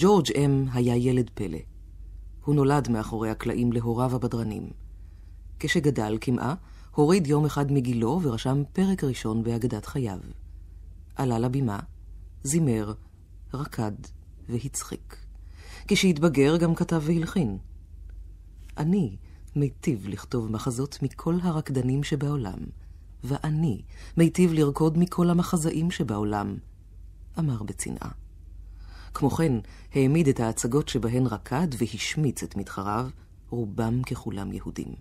ג'ורג' 0.04 0.32
אם 0.36 0.64
היה 0.72 0.96
ילד 0.96 1.30
פלא. 1.34 1.58
הוא 2.44 2.54
נולד 2.54 2.88
מאחורי 2.88 3.30
הקלעים 3.30 3.72
להוריו 3.72 4.14
הבדרנים. 4.14 4.70
כשגדל 5.58 6.18
כמעה, 6.20 6.54
הוריד 6.94 7.26
יום 7.26 7.44
אחד 7.44 7.72
מגילו 7.72 8.20
ורשם 8.22 8.62
פרק 8.72 9.04
ראשון 9.04 9.42
באגדת 9.42 9.86
חייו. 9.86 10.18
עלה 11.16 11.38
לבימה, 11.38 11.80
זימר, 12.42 12.92
רקד 13.54 13.92
והצחיק. 14.48 15.16
כשהתבגר 15.88 16.56
גם 16.56 16.74
כתב 16.74 17.02
והלחין. 17.04 17.58
אני 18.78 19.16
מיטיב 19.56 20.08
לכתוב 20.08 20.52
מחזות 20.52 20.98
מכל 21.02 21.34
הרקדנים 21.42 22.02
שבעולם, 22.02 22.58
ואני 23.24 23.82
מיטיב 24.16 24.52
לרקוד 24.52 24.98
מכל 24.98 25.30
המחזאים 25.30 25.90
שבעולם, 25.90 26.56
אמר 27.38 27.62
בצנעה. 27.62 28.23
כמו 29.14 29.30
כן, 29.30 29.52
העמיד 29.94 30.28
את 30.28 30.40
ההצגות 30.40 30.88
שבהן 30.88 31.26
רקד 31.26 31.68
והשמיץ 31.78 32.42
את 32.42 32.56
מתחריו, 32.56 33.08
רובם 33.50 34.02
ככולם 34.02 34.52
יהודים. 34.52 34.94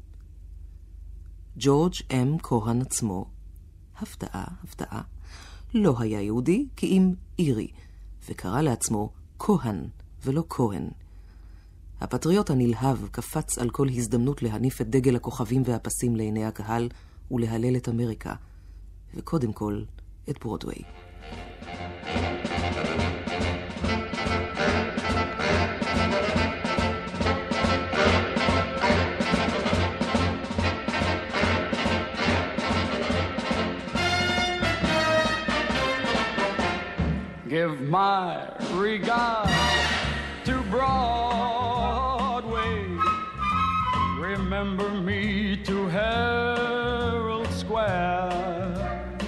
ג'ורג' 1.57 1.93
אם 2.11 2.37
כהן 2.43 2.81
עצמו, 2.81 3.25
הפתעה, 3.99 4.45
הפתעה, 4.63 5.01
לא 5.73 5.95
היה 5.99 6.21
יהודי 6.21 6.67
כי 6.75 6.87
אם 6.87 7.13
אירי, 7.39 7.67
וקרא 8.29 8.61
לעצמו 8.61 9.09
כהן 9.39 9.87
ולא 10.25 10.43
כהן. 10.49 10.89
הפטריוט 12.01 12.49
הנלהב 12.49 13.07
קפץ 13.07 13.57
על 13.57 13.69
כל 13.69 13.87
הזדמנות 13.89 14.41
להניף 14.41 14.81
את 14.81 14.89
דגל 14.89 15.15
הכוכבים 15.15 15.63
והפסים 15.65 16.15
לעיני 16.15 16.45
הקהל 16.45 16.89
ולהלל 17.31 17.75
את 17.75 17.89
אמריקה, 17.89 18.35
וקודם 19.15 19.53
כל 19.53 19.83
את 20.29 20.39
ברודוויי. 20.39 20.81
Give 37.53 37.77
my 37.81 38.49
regard 38.71 39.47
to 40.43 40.59
Broadway. 40.71 42.87
Remember 44.17 44.89
me 44.89 45.55
to 45.57 45.85
Herald 45.85 47.47
Square. 47.49 49.19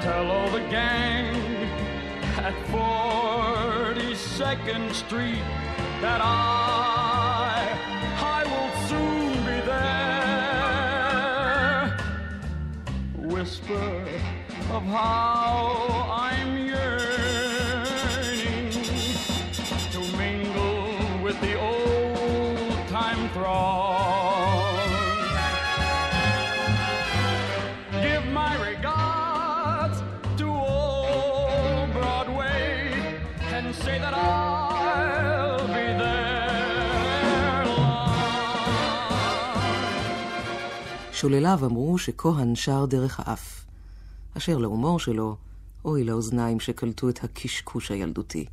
Tell 0.00 0.30
all 0.30 0.48
the 0.50 0.60
gang 0.70 1.34
at 2.38 2.54
42nd 2.70 4.94
Street 4.94 5.42
that 6.02 6.20
I, 6.22 7.76
I 8.22 8.44
will 8.52 8.70
soon 8.86 9.32
be 9.44 9.60
there. 9.66 11.16
Whisper 13.28 14.06
of 14.70 14.82
how 14.82 16.06
I'm 16.10 16.56
yearning 16.56 17.92
to 19.92 20.00
mingle 20.18 21.22
with 21.22 21.40
the 21.40 21.54
old 21.58 22.88
time 22.88 23.28
throng. 23.30 24.78
Give 28.02 28.26
my 28.26 28.52
regards 28.70 29.98
to 30.38 30.46
old 30.48 31.92
Broadway 31.92 33.20
and 33.54 33.74
say 33.74 33.98
that 33.98 34.14
I'll 34.14 35.66
be 35.68 35.86
there 36.02 36.36
שולליו 41.12 41.60
אמרו 41.64 41.98
שכהן 41.98 42.54
שר 42.54 42.86
דרך 42.86 43.20
האף. 43.20 43.55
אשר 44.36 44.58
להומור 44.58 44.98
שלו, 44.98 45.36
אוי 45.84 46.04
לאוזניים 46.04 46.60
שקלטו 46.60 47.08
את 47.08 47.24
הקשקוש 47.24 47.90
הילדותי. 47.90 48.46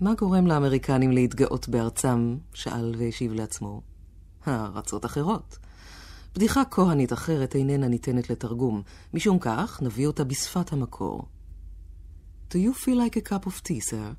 מה 0.00 0.14
גורם 0.14 0.46
לאמריקנים 0.46 1.10
להתגאות 1.10 1.68
בארצם? 1.68 2.36
שאל 2.54 2.94
והשיב 2.98 3.32
לעצמו. 3.32 3.82
הארצות 4.46 5.04
אחרות. 5.04 5.58
בדיחה 6.34 6.62
כהנית 6.70 7.12
אחרת 7.12 7.54
איננה 7.54 7.88
ניתנת 7.88 8.30
לתרגום, 8.30 8.82
משום 9.14 9.38
כך 9.38 9.82
נביא 9.82 10.06
אותה 10.06 10.24
בשפת 10.24 10.72
המקור. 10.72 11.28
Do 12.50 12.54
you 12.54 12.84
feel 12.84 12.96
like 12.96 13.16
a 13.16 13.28
cup 13.28 13.46
of 13.46 13.68
tea, 13.68 13.90
sir? 13.90 14.14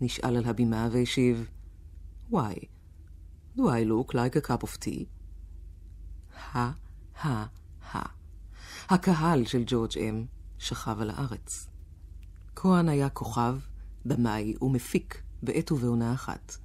נשאל 0.00 0.36
על 0.36 0.44
הבימה 0.44 0.88
והשיב, 0.92 1.46
Why? 2.32 2.66
Do 3.56 3.60
I 3.60 3.84
look 3.84 4.14
like 4.14 4.36
a 4.36 4.48
cup 4.48 4.62
of 4.62 4.84
tea? 4.84 5.04
הא, 6.52 6.70
הא, 7.20 7.44
הא. 7.92 8.21
הקהל 8.92 9.44
של 9.44 9.62
ג'ורג' 9.66 9.98
אם 9.98 10.24
שכב 10.58 10.96
על 11.00 11.10
הארץ. 11.10 11.68
כהן 12.56 12.88
היה 12.88 13.08
כוכב, 13.08 13.56
במאי 14.04 14.54
ומפיק 14.62 15.22
בעת 15.42 15.72
ובעונה 15.72 16.14
אחת, 16.14 16.56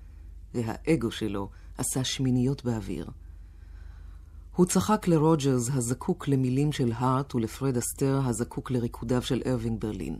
והאגו 0.53 1.11
שלו 1.11 1.49
עשה 1.77 2.03
שמיניות 2.03 2.65
באוויר. 2.65 3.09
הוא 4.55 4.65
צחק 4.65 5.07
לרוג'רס 5.07 5.69
הזקוק 5.73 6.27
למילים 6.27 6.71
של 6.71 6.91
הארט 6.95 7.35
ולפרד 7.35 7.77
אסטר 7.77 8.21
הזקוק 8.25 8.71
לריקודיו 8.71 9.21
של 9.21 9.41
ארווינג 9.45 9.81
ברלין. 9.81 10.17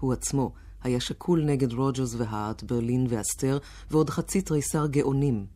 הוא 0.00 0.12
עצמו 0.12 0.52
היה 0.82 1.00
שקול 1.00 1.44
נגד 1.44 1.72
רוג'רס 1.72 2.14
והארט, 2.14 2.62
ברלין 2.62 3.06
ואסטר, 3.08 3.58
ועוד 3.90 4.10
חצי 4.10 4.42
תריסר 4.42 4.86
גאונים. 4.86 5.46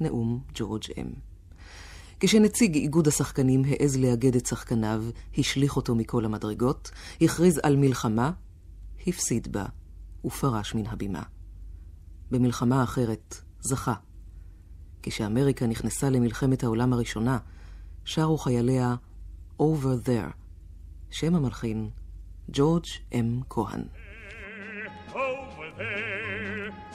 נאום 0.00 0.40
ג'ורג' 0.54 0.84
אם. 0.98 1.35
כשנציג 2.20 2.74
איגוד 2.74 3.08
השחקנים 3.08 3.62
העז 3.64 3.96
לאגד 3.96 4.36
את 4.36 4.46
שחקניו, 4.46 5.04
השליך 5.38 5.76
אותו 5.76 5.94
מכל 5.94 6.24
המדרגות, 6.24 6.90
הכריז 7.20 7.60
על 7.62 7.76
מלחמה, 7.76 8.30
הפסיד 9.06 9.52
בה, 9.52 9.64
ופרש 10.24 10.74
מן 10.74 10.86
הבימה. 10.86 11.22
במלחמה 12.30 12.82
אחרת 12.82 13.34
זכה. 13.60 13.94
כשאמריקה 15.02 15.66
נכנסה 15.66 16.10
למלחמת 16.10 16.64
העולם 16.64 16.92
הראשונה, 16.92 17.38
שרו 18.04 18.38
חייליה 18.38 18.94
Over 19.60 20.06
There, 20.06 20.32
שם 21.10 21.34
המלחין 21.34 21.90
ג'ורג' 22.50 22.84
אם 23.12 23.40
כהן. 23.48 23.82
over 25.12 25.78
there. 25.78 26.15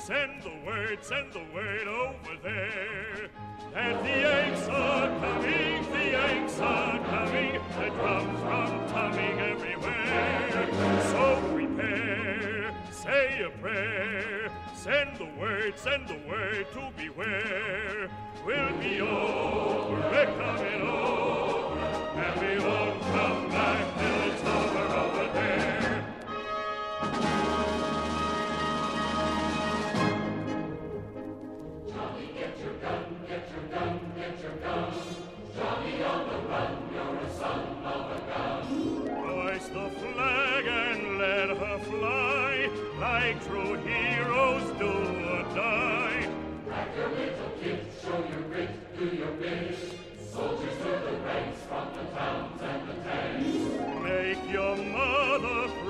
Send 0.03 0.41
the 0.41 0.65
word, 0.65 0.97
send 1.03 1.31
the 1.31 1.43
word 1.53 1.87
over 1.87 2.35
there. 2.41 3.29
That 3.71 4.01
the 4.01 4.09
Yanks 4.09 4.67
are 4.67 5.07
coming, 5.19 5.91
the 5.91 6.05
Yanks 6.11 6.59
are 6.59 6.97
coming. 7.05 7.61
The 7.77 7.89
drums 7.91 8.39
from 8.39 8.89
coming 8.89 9.39
everywhere. 9.39 10.67
So 11.11 11.39
prepare, 11.53 12.73
say 12.91 13.43
a 13.43 13.49
prayer. 13.61 14.49
Send 14.73 15.17
the 15.17 15.29
word, 15.39 15.77
send 15.77 16.07
the 16.07 16.19
word 16.27 16.65
to 16.73 16.91
beware. 16.97 18.09
We'll 18.43 18.77
be 18.79 19.01
over, 19.01 20.09
we're 20.09 20.25
coming 20.25 20.81
over. 20.81 21.77
And 22.15 22.41
we 22.41 22.65
won't 22.65 23.01
come 23.01 23.49
back 23.49 23.97
till 23.99 24.31
it's 24.31 24.43
over 24.43 25.10
Soldiers 50.33 50.77
to 50.77 50.83
the 50.83 51.17
ranks 51.25 51.59
from 51.67 51.87
the 51.93 52.03
towns 52.15 52.61
and 52.61 52.87
the 52.87 52.93
tanks. 53.03 53.47
Make 54.01 54.51
your 54.51 54.77
mother 54.77 55.80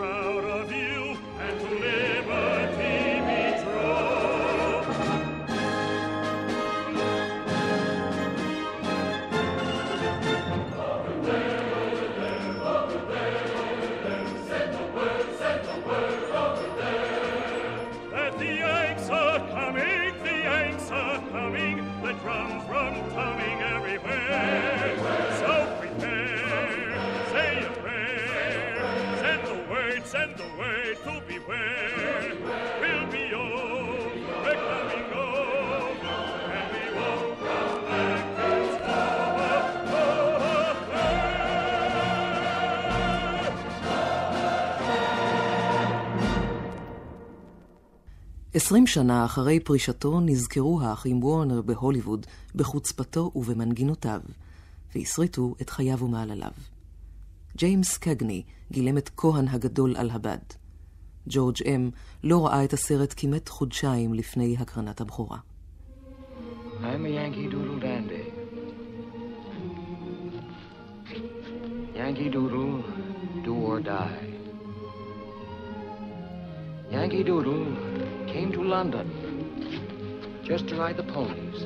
20 48.54 48.88
שנה 48.88 49.26
אחרי 49.26 49.60
פרישתו 49.60 50.20
נזכרו 50.20 50.82
האחים 50.82 51.24
וורנר 51.24 51.62
בהוליווד 51.62 52.26
בחוצפתו 52.56 53.32
ובמנגינותיו, 53.36 54.22
והסריטו 54.96 55.56
את 55.62 55.70
חייו 55.70 56.04
ומעלליו. 56.04 56.52
ג'יימס 57.58 57.98
קגני 57.98 58.44
גילם 58.72 58.98
את 58.98 59.10
כהן 59.18 59.48
הגדול 59.48 59.96
על 59.96 60.10
הבד. 60.10 60.61
ג'ורג' 61.28 61.56
אם 61.66 61.90
לא 62.24 62.46
ראה 62.46 62.64
את 62.64 62.74
הסרט 62.74 63.14
כמעט 63.18 63.50
חודשיים 63.50 64.14
לפני 64.14 64.56
הקרנת 64.60 65.02
הבכורה. 65.02 65.38
Just 80.44 80.68
to 80.68 80.76
ride 80.76 80.98
the 80.98 81.04
ponies. 81.04 81.64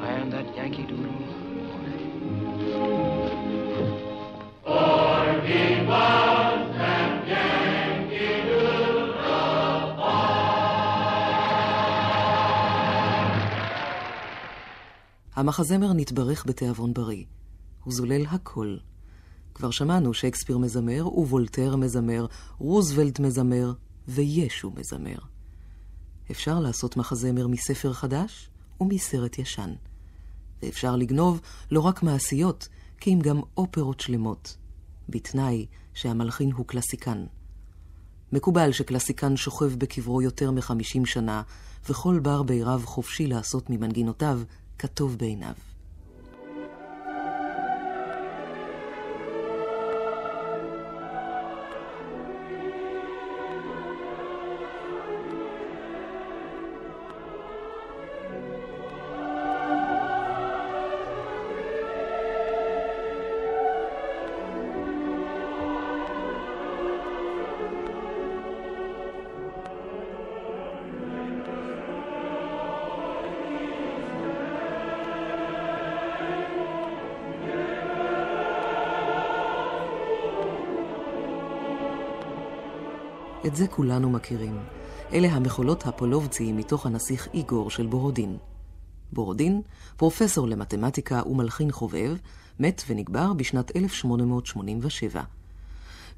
I 0.00 0.12
am 0.20 0.30
that 0.30 0.56
Yankee 0.56 0.86
Doodle. 0.86 1.45
המחזמר 15.36 15.92
נתברך 15.92 16.46
בתיאבון 16.46 16.94
בריא. 16.94 17.24
הוא 17.84 17.94
זולל 17.94 18.26
הכל. 18.26 18.76
כבר 19.54 19.70
שמענו 19.70 20.14
שייקספיר 20.14 20.58
מזמר, 20.58 21.08
ווולטר 21.12 21.76
מזמר, 21.76 22.26
רוזוולט 22.58 23.20
מזמר, 23.20 23.72
וישו 24.08 24.70
מזמר. 24.70 25.18
אפשר 26.30 26.60
לעשות 26.60 26.96
מחזמר 26.96 27.46
מספר 27.46 27.92
חדש 27.92 28.50
ומסרט 28.80 29.38
ישן. 29.38 29.72
ואפשר 30.62 30.96
לגנוב 30.96 31.40
לא 31.70 31.80
רק 31.80 32.02
מעשיות, 32.02 32.68
כי 33.00 33.14
אם 33.14 33.20
גם 33.20 33.40
אופרות 33.56 34.00
שלמות. 34.00 34.56
בתנאי 35.08 35.66
שהמלחין 35.94 36.52
הוא 36.52 36.66
קלסיקן. 36.66 37.24
מקובל 38.32 38.72
שקלסיקן 38.72 39.36
שוכב 39.36 39.74
בקברו 39.78 40.22
יותר 40.22 40.50
מחמישים 40.50 41.06
שנה, 41.06 41.42
וכל 41.88 42.18
בר 42.18 42.42
ביריו 42.42 42.82
חופשי 42.84 43.26
לעשות 43.26 43.70
ממנגינותיו 43.70 44.40
כטוב 44.78 45.18
בעיניו. 45.18 45.52
את 83.46 83.56
זה 83.56 83.66
כולנו 83.66 84.10
מכירים. 84.10 84.58
אלה 85.12 85.28
המחולות 85.28 85.86
הפולובציים 85.86 86.56
מתוך 86.56 86.86
הנסיך 86.86 87.28
איגור 87.34 87.70
של 87.70 87.86
בורודין. 87.86 88.36
בורודין, 89.12 89.62
פרופסור 89.96 90.48
למתמטיקה 90.48 91.22
ומלחין 91.26 91.72
חובב, 91.72 92.16
מת 92.60 92.82
ונקבר 92.88 93.32
בשנת 93.32 93.76
1887. 93.76 95.22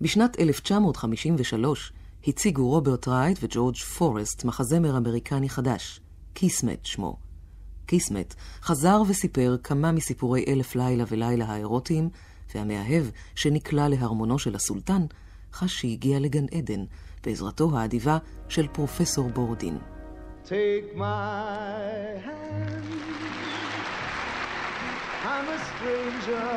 בשנת 0.01 0.41
1953 0.41 1.93
הציגו 2.27 2.69
רוברט 2.69 3.09
רייט 3.09 3.39
וג'ורג' 3.43 3.77
פורסט 3.77 4.45
מחזמר 4.45 4.97
אמריקני 4.97 5.49
חדש, 5.49 6.01
קיסמט 6.33 6.85
שמו. 6.85 7.17
קיסמט 7.87 8.35
חזר 8.63 9.03
וסיפר 9.09 9.57
כמה 9.63 9.93
מסיפורי 9.93 10.45
אלף 10.49 10.77
לילה 10.77 11.05
ולילה 11.09 11.45
האירוטיים, 11.45 12.09
והמאהב, 12.55 13.05
שנקלע 13.35 13.89
להרמונו 13.89 14.39
של 14.39 14.55
הסולטן, 14.55 15.07
חש 15.53 15.81
שהגיע 15.81 16.21
לגן 16.21 16.45
עדן, 16.51 16.85
בעזרתו 17.24 17.78
האדיבה 17.78 18.18
של 18.50 18.68
פרופסור 18.68 19.30
בורדין. 19.30 19.78
Take 20.46 20.96
my 20.96 22.20
hand. 22.26 22.84
I'm 25.24 25.48
a 25.48 25.60
stranger 25.72 26.52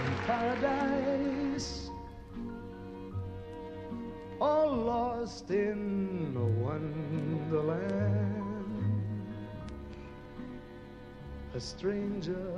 in 0.00 0.10
paradise. 0.26 1.70
All 4.38 4.70
lost 4.92 5.50
in 5.50 5.80
a 6.36 6.46
wonderland. 6.66 7.82
A 11.54 11.60
stranger 11.60 12.48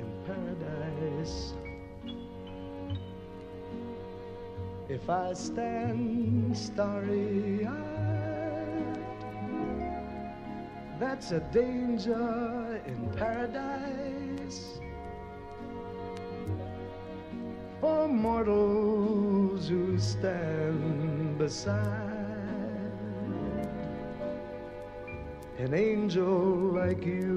in 0.00 0.08
paradise. 0.28 1.54
If 4.90 5.10
I 5.10 5.32
stand 5.32 6.56
starry 6.56 7.66
eyed, 7.66 8.98
that's 11.00 11.32
a 11.32 11.40
danger 11.60 12.80
in 12.90 12.98
paradise. 13.20 14.60
For 17.80 18.08
mortals 18.08 19.68
who 19.68 19.98
stand 19.98 21.36
beside 21.38 22.06
an 25.58 25.74
angel 25.74 26.72
like 26.80 27.04
you. 27.04 27.36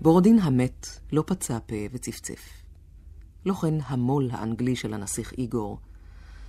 בורדין 0.00 0.38
המת 0.38 0.86
לא 1.12 1.22
פצה 1.26 1.60
פה 1.60 1.76
וצפצף. 1.92 2.61
לא 3.45 3.53
כן 3.53 3.73
המו"ל 3.85 4.29
האנגלי 4.31 4.75
של 4.75 4.93
הנסיך 4.93 5.33
איגור. 5.37 5.79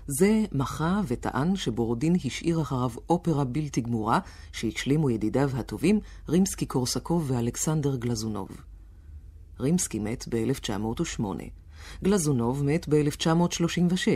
זה 0.07 0.45
מחה 0.53 1.01
וטען 1.07 1.57
שבורדין 1.57 2.17
השאיר 2.25 2.63
אחריו 2.63 2.91
אופרה 3.11 3.45
בלתי 3.45 3.81
גמורה 3.81 4.19
שהשלימו 4.53 5.11
ידידיו 5.11 5.51
הטובים 5.55 6.01
רימסקי 6.29 6.67
קורסקוב 6.67 7.25
ואלכסנדר 7.31 7.97
גלזונוב. 7.97 8.49
רימסקי 9.61 9.99
מת 9.99 10.25
ב-1908, 10.29 11.23
גלזונוב 12.05 12.65
מת 12.65 12.89
ב-1936. 12.89 14.07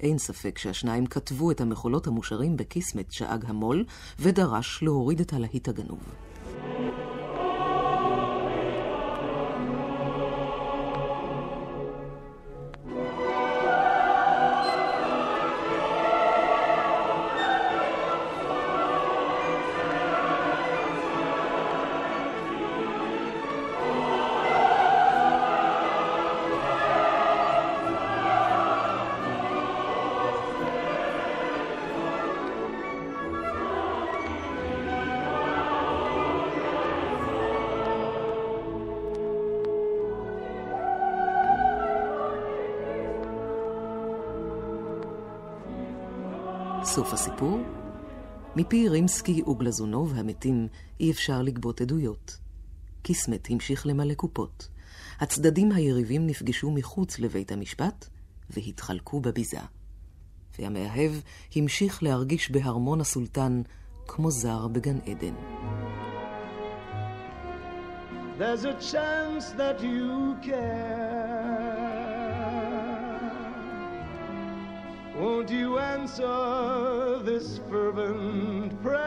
אין 0.00 0.18
ספק 0.18 0.58
שהשניים 0.58 1.06
כתבו 1.06 1.50
את 1.50 1.60
המחולות 1.60 2.06
המושרים 2.06 2.56
בקיסמת 2.56 3.12
שאג 3.12 3.44
המו"ל, 3.46 3.84
ודרש 4.18 4.82
להוריד 4.82 5.20
את 5.20 5.32
הלהיט 5.32 5.68
הגנוב. 5.68 6.00
סוף 46.94 47.12
הסיפור? 47.12 47.60
מפי 48.56 48.88
רימסקי 48.88 49.42
וגלזונוב 49.42 50.12
המתים 50.16 50.68
אי 51.00 51.10
אפשר 51.10 51.42
לגבות 51.42 51.80
עדויות. 51.80 52.38
קיסמט 53.02 53.50
המשיך 53.50 53.86
למלא 53.86 54.14
קופות. 54.14 54.68
הצדדים 55.20 55.72
היריבים 55.72 56.26
נפגשו 56.26 56.70
מחוץ 56.70 57.18
לבית 57.18 57.52
המשפט 57.52 58.08
והתחלקו 58.50 59.20
בביזה. 59.20 59.58
והמאהב 60.58 61.12
המשיך 61.56 62.02
להרגיש 62.02 62.50
בהרמון 62.50 63.00
הסולטן 63.00 63.62
כמו 64.06 64.30
זר 64.30 64.68
בגן 64.68 64.98
עדן. 64.98 65.34
There's 68.38 68.64
a 68.64 68.74
chance 68.92 69.46
that 69.58 69.80
you 69.80 70.36
care. 70.46 71.33
Won't 75.24 75.48
you 75.48 75.78
answer 75.78 77.18
this 77.24 77.58
fervent 77.70 78.82
prayer 78.82 79.00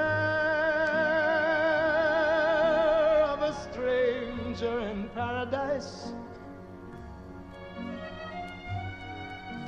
of 3.34 3.44
a 3.44 3.54
stranger 3.62 4.80
in 4.80 5.10
paradise? 5.10 6.14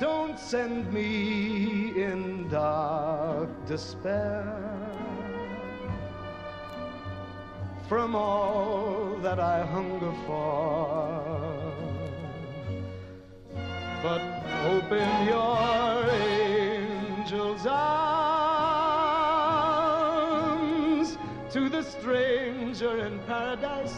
Don't 0.00 0.36
send 0.40 0.92
me 0.92 1.92
in 2.02 2.48
dark 2.48 3.50
despair 3.66 4.42
from 7.88 8.16
all 8.16 9.16
that 9.22 9.38
I 9.38 9.64
hunger 9.66 10.12
for. 10.26 11.70
But 14.02 14.22
open 14.64 15.26
your 15.28 16.10
angel's 17.30 17.64
arms 17.64 17.78
to 21.52 21.68
the 21.68 21.80
stranger 21.82 23.06
in 23.06 23.20
paradise 23.20 23.94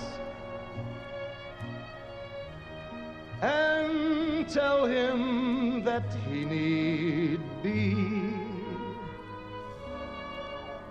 and 3.40 4.47
tell 4.51 4.85
him 4.85 5.83
that 5.83 6.05
he 6.29 6.45
need 6.45 7.40
be 7.62 7.97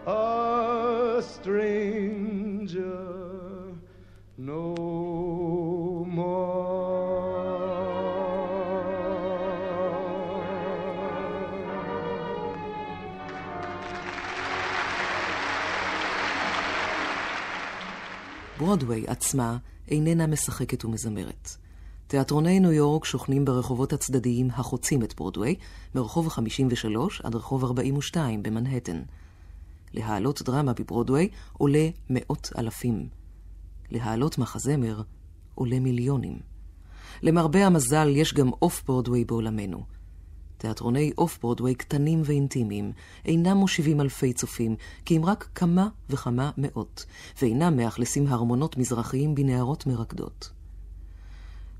a 0.07 1.21
stranger 1.23 3.05
no 4.39 4.90
ברודוויי 18.71 19.07
עצמה 19.07 19.57
איננה 19.87 20.27
משחקת 20.27 20.85
ומזמרת. 20.85 21.49
תיאטרוני 22.07 22.59
ניו 22.59 22.71
יורק 22.71 23.05
שוכנים 23.05 23.45
ברחובות 23.45 23.93
הצדדיים 23.93 24.49
החוצים 24.53 25.03
את 25.03 25.13
ברודוויי, 25.15 25.55
מרחוב 25.95 26.29
53 26.29 27.21
עד 27.21 27.35
רחוב 27.35 27.63
42 27.63 28.43
במנהטן. 28.43 29.01
להעלות 29.93 30.41
דרמה 30.41 30.73
בברודוויי 30.73 31.29
עולה 31.53 31.89
מאות 32.09 32.49
אלפים. 32.57 33.07
להעלות 33.89 34.37
מחזמר 34.37 35.01
עולה 35.55 35.79
מיליונים. 35.79 36.39
למרבה 37.23 37.65
המזל, 37.65 38.07
יש 38.09 38.33
גם 38.33 38.49
אוף 38.61 38.83
ברודוויי 38.87 39.25
בעולמנו. 39.25 39.83
תיאטרוני 40.61 41.11
אוף 41.17 41.39
ברודוויי 41.41 41.75
קטנים 41.75 42.21
ואינטימיים, 42.25 42.91
אינם 43.25 43.57
מושיבים 43.57 44.01
אלפי 44.01 44.33
צופים, 44.33 44.75
כי 45.05 45.17
אם 45.17 45.25
רק 45.25 45.49
כמה 45.55 45.89
וכמה 46.09 46.51
מאות, 46.57 47.05
ואינם 47.41 47.77
מאכלסים 47.77 48.27
הרמונות 48.27 48.77
מזרחיים 48.77 49.35
בנערות 49.35 49.87
מרקדות. 49.87 50.51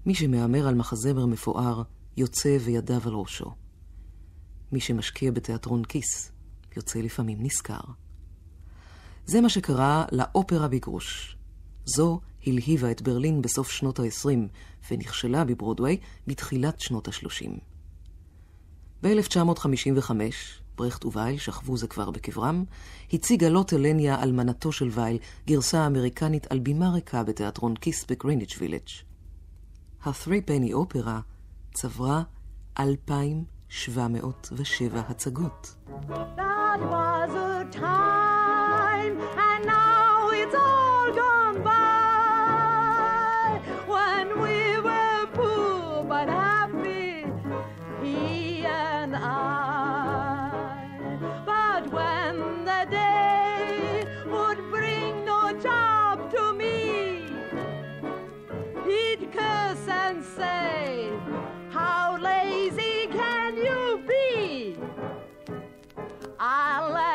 מי 0.05 0.15
שמהמר 0.15 0.67
על 0.67 0.75
מחזמר 0.75 1.25
מפואר, 1.25 1.81
יוצא 2.17 2.57
וידיו 2.61 3.01
על 3.05 3.13
ראשו. 3.13 3.51
מי 4.71 4.79
שמשקיע 4.79 5.31
בתיאטרון 5.31 5.83
כיס, 5.85 6.31
יוצא 6.75 6.99
לפעמים 6.99 7.37
נשכר. 7.41 7.81
זה 9.25 9.41
מה 9.41 9.49
שקרה 9.49 10.05
לאופרה 10.11 10.67
בגרוש. 10.67 11.37
זו 11.85 12.19
הלהיבה 12.47 12.91
את 12.91 13.01
ברלין 13.01 13.41
בסוף 13.41 13.71
שנות 13.71 13.99
ה-20, 13.99 14.29
ונכשלה 14.91 15.43
בברודוויי 15.43 15.97
בתחילת 16.27 16.79
שנות 16.79 17.07
ה-30. 17.07 17.70
ב-1955, 19.03 20.11
ברכט 20.75 21.05
ווייל 21.05 21.37
שכבו 21.37 21.77
זה 21.77 21.87
כבר 21.87 22.11
בקברם, 22.11 22.63
הציגה 23.13 23.49
לוט 23.49 23.73
אלניה, 23.73 24.23
אלמנתו 24.23 24.71
של 24.71 24.89
וייל, 24.91 25.17
גרסה 25.47 25.87
אמריקנית 25.87 26.51
על 26.51 26.59
בימה 26.59 26.89
ריקה 26.89 27.23
בתיאטרון 27.23 27.75
כיס 27.75 28.05
בגריניץ' 28.05 28.55
וילג'. 28.59 28.89
ה-3 30.03 30.31
פני 30.45 30.73
אופרה 30.73 31.19
צברה 31.73 32.23
2,707 32.79 35.01
הצגות. 35.07 35.75
That 36.07 36.79
was 36.93 37.31
a 37.35 37.65
time, 37.71 39.15
and 39.47 39.65
now 39.65 39.80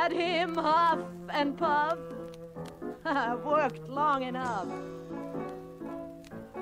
let 0.08 0.16
him 0.16 0.54
huff 0.54 1.00
and 1.30 1.58
puff. 1.58 1.98
I've 3.04 3.44
worked 3.44 3.88
long 3.88 4.22
enough. 4.22 4.68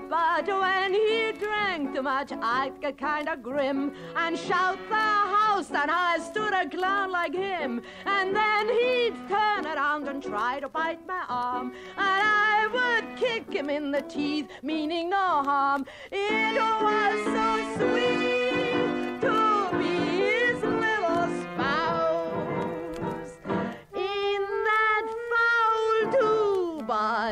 But 0.09 0.47
when 0.47 0.95
he 0.95 1.33
drank 1.33 1.95
too 1.95 2.03
much, 2.03 2.33
I'd 2.33 2.81
get 2.81 2.97
kind 2.97 3.29
of 3.29 3.43
grim 3.43 3.93
and 4.17 4.39
shout 4.39 4.79
the 4.89 4.95
house 4.95 5.67
that 5.69 5.91
I 5.91 6.19
stood 6.21 6.55
a 6.55 6.69
clown 6.71 7.11
like 7.11 7.35
him. 7.35 7.83
And 8.07 8.35
then 8.35 8.69
he'd 8.69 9.15
turn 9.29 9.67
around 9.67 10.09
and 10.09 10.23
try 10.23 10.61
to 10.61 10.69
bite 10.69 11.07
my 11.07 11.25
arm. 11.29 11.73
And 11.99 12.23
I 12.25 12.69
would 12.73 13.17
kick 13.19 13.53
him 13.53 13.69
in 13.69 13.91
the 13.91 14.03
teeth, 14.03 14.49
meaning 14.63 15.11
no 15.11 15.43
harm. 15.43 15.85
It 16.11 16.55
was 16.59 17.25
so 17.25 17.77
sweet 17.77 18.44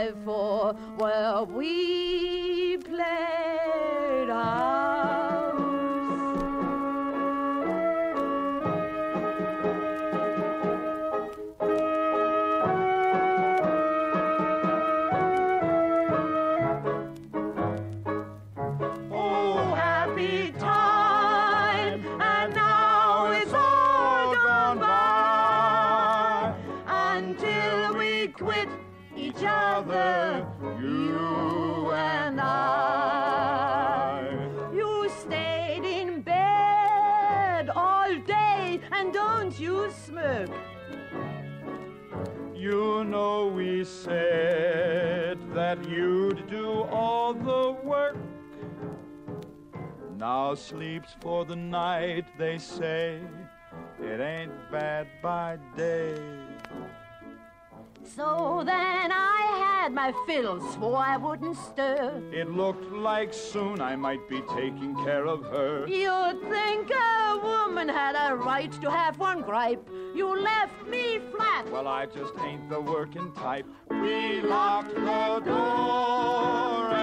by 0.02 0.12
four 0.24 0.74
where 0.96 1.44
we 1.44 2.76
played 2.78 4.28
house. 4.28 5.52
Oh, 19.10 19.74
happy 19.74 20.52
time, 20.58 22.04
and 22.20 22.54
now 22.54 23.30
it's 23.30 23.52
all 23.52 24.34
gone 24.34 24.78
by 24.78 26.54
until 26.88 27.94
we 27.96 28.28
quit 28.28 28.68
each 29.16 29.42
other, 29.44 30.46
you 30.80 31.92
and 31.92 32.40
I. 32.40 34.22
You 34.72 35.10
stayed 35.20 35.84
in 35.84 36.22
bed 36.22 37.70
all 37.70 38.14
day, 38.26 38.80
and 38.90 39.12
don't 39.12 39.58
you 39.58 39.90
smirk. 40.04 40.50
You 42.54 43.04
know 43.04 43.48
we 43.48 43.84
said 43.84 45.38
that 45.52 45.88
you'd 45.88 46.46
do 46.48 46.82
all 46.84 47.34
the 47.34 47.76
work. 47.82 48.16
Now 50.16 50.54
sleeps 50.54 51.16
for 51.20 51.44
the 51.44 51.56
night, 51.56 52.26
they 52.38 52.58
say. 52.58 53.20
It 54.00 54.20
ain't 54.20 54.52
bad 54.70 55.08
by 55.20 55.58
day. 55.76 56.14
So 58.14 58.62
then 58.66 59.10
I 59.10 59.40
had 59.58 59.94
my 59.94 60.12
fiddle, 60.26 60.60
swore 60.72 60.98
I 60.98 61.16
wouldn't 61.16 61.56
stir. 61.56 62.22
It 62.30 62.50
looked 62.50 62.92
like 62.92 63.32
soon 63.32 63.80
I 63.80 63.96
might 63.96 64.28
be 64.28 64.42
taking 64.54 64.94
care 65.02 65.26
of 65.26 65.44
her. 65.44 65.86
You'd 65.86 66.42
think 66.50 66.90
a 66.90 67.40
woman 67.42 67.88
had 67.88 68.14
a 68.14 68.36
right 68.36 68.70
to 68.82 68.90
have 68.90 69.18
one 69.18 69.40
gripe. 69.40 69.88
You 70.14 70.38
left 70.38 70.86
me 70.86 71.20
flat. 71.34 71.70
Well, 71.72 71.88
I 71.88 72.04
just 72.04 72.34
ain't 72.40 72.68
the 72.68 72.80
working 72.80 73.32
type. 73.32 73.66
We 73.88 74.42
locked 74.42 74.94
the 74.94 75.40
door 75.44 77.01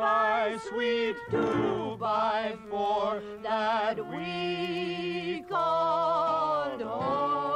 Goodbye, 0.00 0.56
sweet 0.70 1.16
two 1.30 1.98
by 2.00 2.56
four 2.70 3.20
that 3.42 3.98
we 4.10 5.44
called 5.46 6.80
home. 6.80 7.49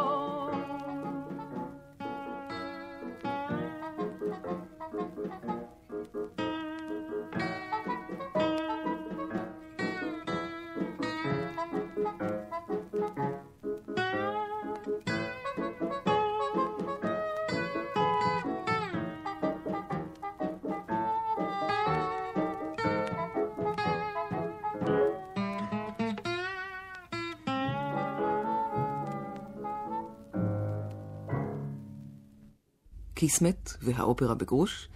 קיסמט 33.24 33.70
והאופרה 33.82 34.34
בגרוש 34.34 34.88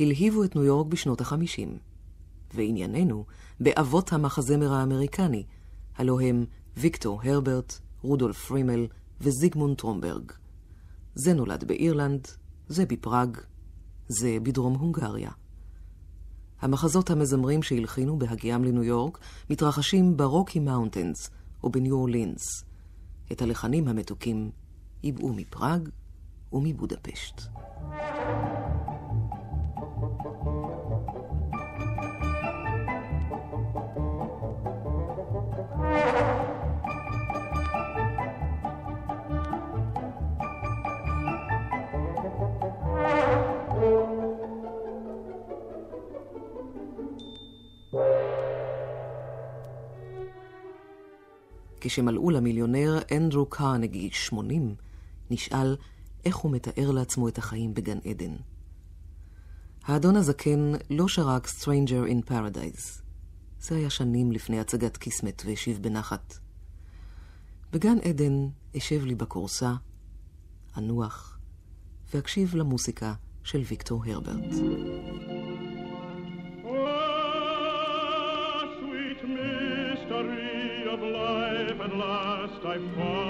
הלהיבו 0.00 0.44
את 0.44 0.56
ניו 0.56 0.64
יורק 0.64 0.86
בשנות 0.86 1.20
החמישים. 1.20 1.78
וענייננו 2.54 3.24
באבות 3.60 4.12
המחזמר 4.12 4.72
האמריקני, 4.72 5.44
הלא 5.96 6.20
הם 6.20 6.44
ויקטור 6.76 7.20
הרברט, 7.24 7.78
רודולף 8.02 8.44
פרימל 8.44 8.86
וזיגמונד 9.20 9.76
רומברג. 9.76 10.32
זה 11.14 11.34
נולד 11.34 11.64
באירלנד, 11.64 12.28
זה 12.68 12.86
בפראג, 12.86 13.38
זה 14.08 14.38
בדרום 14.42 14.74
הונגריה. 14.74 15.30
המחזות 16.60 17.10
המזמרים 17.10 17.62
שהלחינו 17.62 18.18
בהגיעם 18.18 18.64
לניו 18.64 18.84
יורק 18.84 19.18
מתרחשים 19.50 20.16
ברוקי 20.16 20.60
מאונטנס 20.60 21.30
או 21.64 21.70
בניו 21.70 21.94
אורלינס. 21.94 22.64
את 23.32 23.42
הלחנים 23.42 23.88
המתוקים 23.88 24.50
ייבאו 25.02 25.32
מפראג 25.32 25.88
ומבודפשט. 26.54 27.40
כשמלאו 51.80 52.30
למיליונר 52.30 52.98
אנדרו 53.16 53.46
קרנגי 53.46 54.10
80, 54.12 54.74
נשאל 55.30 55.76
איך 56.24 56.36
הוא 56.36 56.52
מתאר 56.52 56.90
לעצמו 56.90 57.28
את 57.28 57.38
החיים 57.38 57.74
בגן 57.74 57.98
עדן. 58.04 58.36
האדון 59.84 60.16
הזקן 60.16 60.72
לא 60.90 61.08
שר 61.08 61.28
רק 61.28 61.46
Stranger 61.46 62.08
in 62.08 62.30
Paradise. 62.30 63.02
זה 63.60 63.76
היה 63.76 63.90
שנים 63.90 64.32
לפני 64.32 64.60
הצגת 64.60 64.96
קיסמט 64.96 65.42
והשיב 65.46 65.78
בנחת. 65.82 66.38
בגן 67.72 67.98
עדן 68.08 68.48
אשב 68.76 69.04
לי 69.04 69.14
בכורסה, 69.14 69.74
אנוח, 70.78 71.38
ואקשיב 72.14 72.54
למוסיקה 72.54 73.14
של 73.44 73.62
ויקטור 73.68 74.04
הרברט. 74.06 74.52
sweet 78.80 79.20
mystery 79.38 80.86
of 80.94 81.00
life, 81.20 81.78
at 81.86 81.92
last 82.04 82.60
I 82.74 82.76
found 82.96 83.23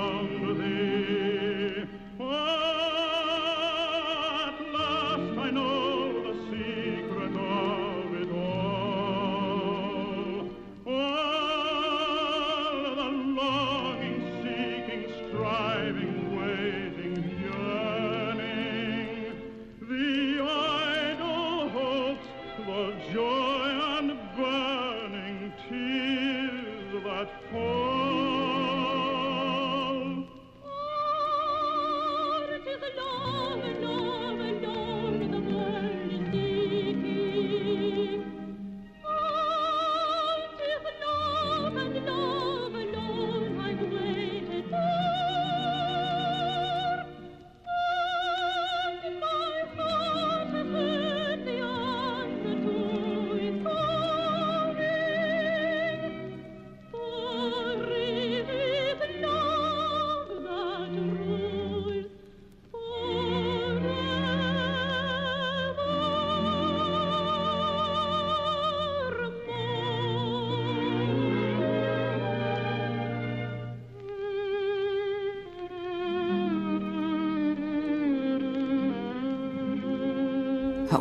that 27.24 27.63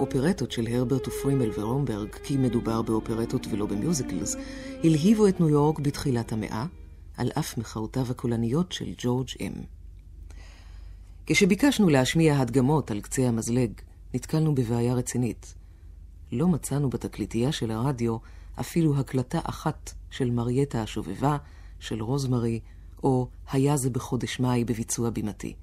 האופרטות 0.04 0.52
של 0.52 0.68
הרברט 0.68 1.08
ופרימל 1.08 1.50
ורומברג, 1.60 2.10
כי 2.10 2.38
מדובר 2.38 2.82
באופרטות 2.82 3.48
ולא 3.52 3.66
במיוזיקלס, 3.66 4.36
הלהיבו 4.84 5.28
את 5.28 5.40
ניו 5.40 5.50
יורק 5.50 5.80
בתחילת 5.80 6.32
המאה, 6.32 6.66
על 7.18 7.32
אף 7.40 7.58
מחאותיו 7.58 8.06
הקולניות 8.12 8.72
של 8.72 8.94
ג'ורג' 8.98 9.28
אם. 9.40 9.52
כשביקשנו 11.26 11.90
להשמיע 11.90 12.40
הדגמות 12.40 12.92
על 12.92 13.02
קצה 13.02 13.28
המזלג, 13.28 13.72
נתקלנו 14.14 14.56
בבעיה 14.56 14.94
רצינית. 14.94 15.54
לא 16.32 16.48
מצאנו 16.48 16.90
בתקליטייה 16.90 17.52
של 17.52 17.72
הרדיו 17.72 18.18
אפילו 18.60 19.00
הקלטה 19.00 19.40
אחת 19.44 19.94
של 20.10 20.32
מרייטה 20.32 20.82
השובבה, 20.82 21.38
של 21.80 22.04
רוזמרי, 22.04 22.60
או 23.04 23.28
היה 23.52 23.78
זה 23.78 23.90
בחודש 23.90 24.40
מאי 24.40 24.66
בביצוע 24.66 25.10
בימתי. 25.10 25.54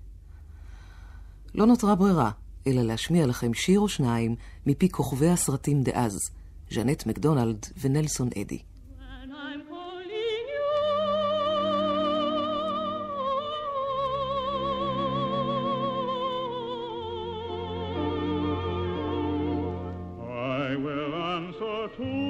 לא 1.55 1.67
נותרה 1.67 1.95
ברירה, 1.95 2.31
אלא 2.67 2.83
להשמיע 2.83 3.27
לכם 3.27 3.55
שיר 3.55 3.81
או 3.81 3.89
שניים 3.89 4.37
מפי 4.67 4.89
כוכבי 4.89 5.29
הסרטים 5.29 5.83
דאז, 5.83 6.19
ז'נט 6.71 7.07
מקדונלד 7.07 7.67
ונלסון 7.81 8.29
אדי. 8.37 8.59
I 21.93 22.30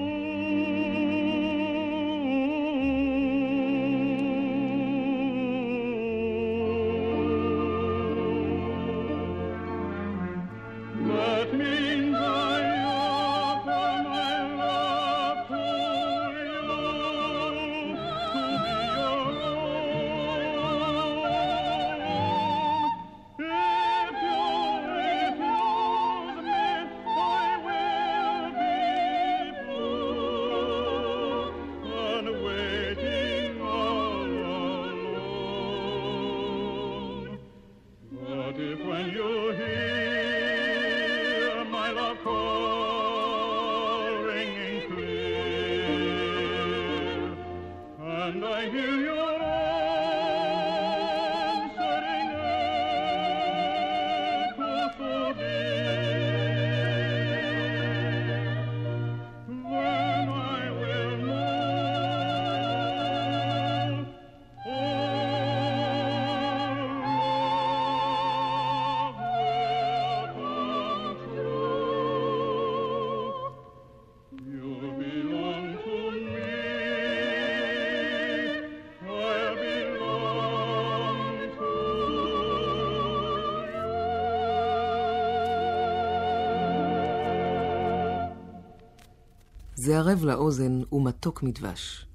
זה 89.91 89.99
ערב 89.99 90.25
לאוזן 90.25 90.81
ומתוק 90.93 91.43
מדבש. 91.43 92.07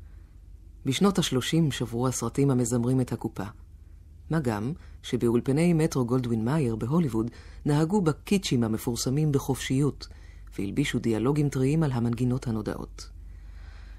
בשנות 0.85 1.19
ה-30 1.19 1.71
שברו 1.71 2.07
הסרטים 2.07 2.51
המזמרים 2.51 3.01
את 3.01 3.11
הקופה. 3.11 3.43
מה 4.29 4.39
גם 4.39 4.73
שבאולפני 5.03 5.73
מטרו 5.73 6.05
גולדווין 6.05 6.45
מאייר 6.45 6.75
בהוליווד 6.75 7.31
נהגו 7.65 8.01
בקיצ'ים 8.01 8.63
המפורסמים 8.63 9.31
בחופשיות, 9.31 10.07
והלבישו 10.59 10.99
דיאלוגים 10.99 11.49
טריים 11.49 11.83
על 11.83 11.91
המנגינות 11.91 12.47
הנודעות. 12.47 13.09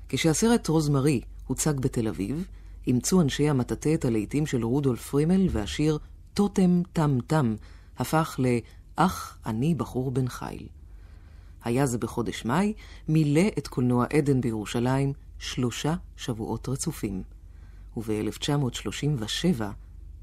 כשהסרט 0.09 0.69
רוזמרי 0.69 1.21
הוצג 1.47 1.81
בתל 1.81 2.09
אביב, 2.09 2.47
אימצו 2.87 3.21
אנשי 3.21 3.49
המטאטא 3.49 3.95
את 3.95 4.05
הלהיטים 4.05 4.47
של 4.47 4.65
רודולף 4.65 5.11
פרימל, 5.11 5.47
והשיר 5.51 5.99
"טוטם 6.35 6.83
טם 6.93 7.19
טם" 7.27 7.55
הפך 7.99 8.37
ל"אח, 8.39 9.39
אני 9.47 9.75
בחור 9.75 10.11
בן 10.11 10.29
חיל". 10.29 10.67
היה 11.67 11.87
זה 11.87 11.99
בחודש 11.99 12.45
מאי, 12.45 12.73
מילא 13.09 13.49
את 13.59 13.69
קולנוע 13.69 14.07
עדן 14.13 14.41
בירושלים 14.41 15.13
שלושה 15.39 15.95
שבועות 16.17 16.69
רצופים. 16.69 17.23
וב-1937 17.97 19.63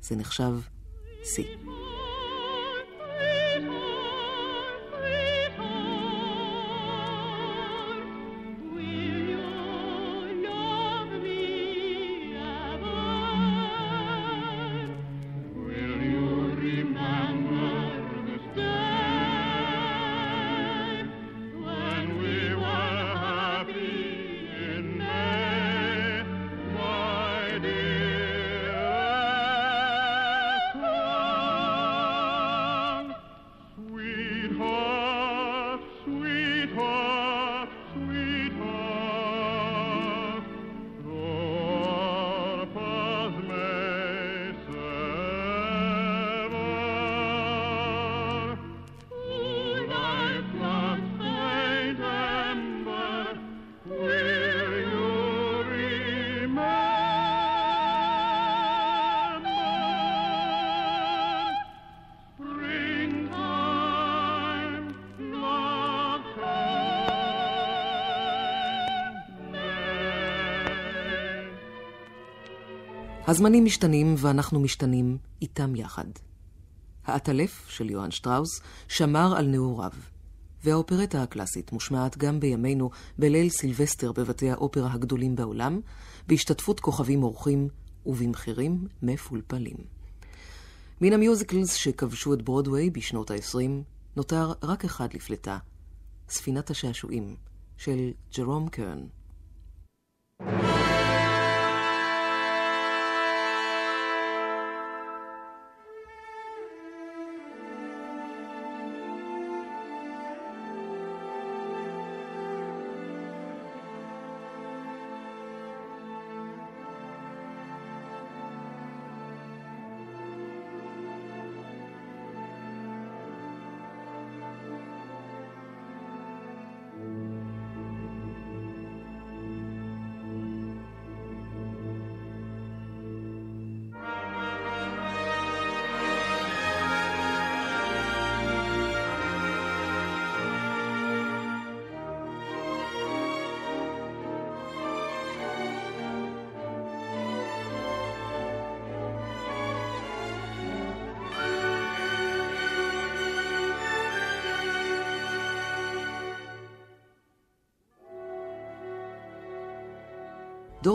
זה 0.02 0.16
נחשב 0.16 0.54
שיא. 1.24 1.83
הזמנים 73.34 73.66
משתנים 73.66 74.16
ואנחנו 74.18 74.60
משתנים 74.60 75.18
איתם 75.42 75.76
יחד. 75.76 76.06
העטלף 77.06 77.66
של 77.70 77.90
יוהאן 77.90 78.12
שטראוס 78.12 78.62
שמר 78.88 79.34
על 79.38 79.48
נעוריו, 79.48 79.92
והאופרטה 80.64 81.24
הקלאסית 81.24 81.72
מושמעת 81.72 82.18
גם 82.18 82.40
בימינו 82.40 82.90
בליל 83.18 83.50
סילבסטר 83.50 84.12
בבתי 84.12 84.52
האופרה 84.52 84.94
הגדולים 84.94 85.36
בעולם, 85.36 85.80
בהשתתפות 86.28 86.80
כוכבים 86.80 87.24
אורחים 87.24 87.68
ובמחירים 88.06 88.88
מפולפלים. 89.02 89.78
מן 91.02 91.14
ה 91.14 91.20
musicals 91.20 91.74
שכבשו 91.74 92.34
את 92.34 92.42
ברודוויי 92.42 92.90
בשנות 92.90 93.32
ה-20, 93.32 93.70
נותר 94.16 94.54
רק 94.64 94.86
אחד 94.86 95.14
לפלטה, 95.14 95.58
ספינת 96.30 96.70
השעשועים, 96.70 97.36
של 97.78 98.12
ג'רום 98.38 98.70
קרן. 98.70 99.04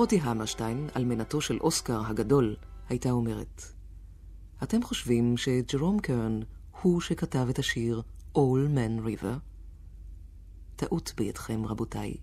דורותי 0.09 0.29
המרשטיין, 0.29 0.89
אלמנתו 0.97 1.41
של 1.41 1.59
אוסקר 1.61 2.03
הגדול, 2.07 2.57
הייתה 2.89 3.11
אומרת, 3.11 3.63
אתם 4.63 4.83
חושבים 4.83 5.37
שג'רום 5.37 6.01
קרן 6.01 6.41
הוא 6.83 7.01
שכתב 7.01 7.47
את 7.51 7.59
השיר 7.59 8.03
All 8.35 8.69
Man 8.75 9.07
River? 9.07 9.39
טעות 10.77 11.13
בידכם, 11.17 11.67
רבותיי. 11.67 12.17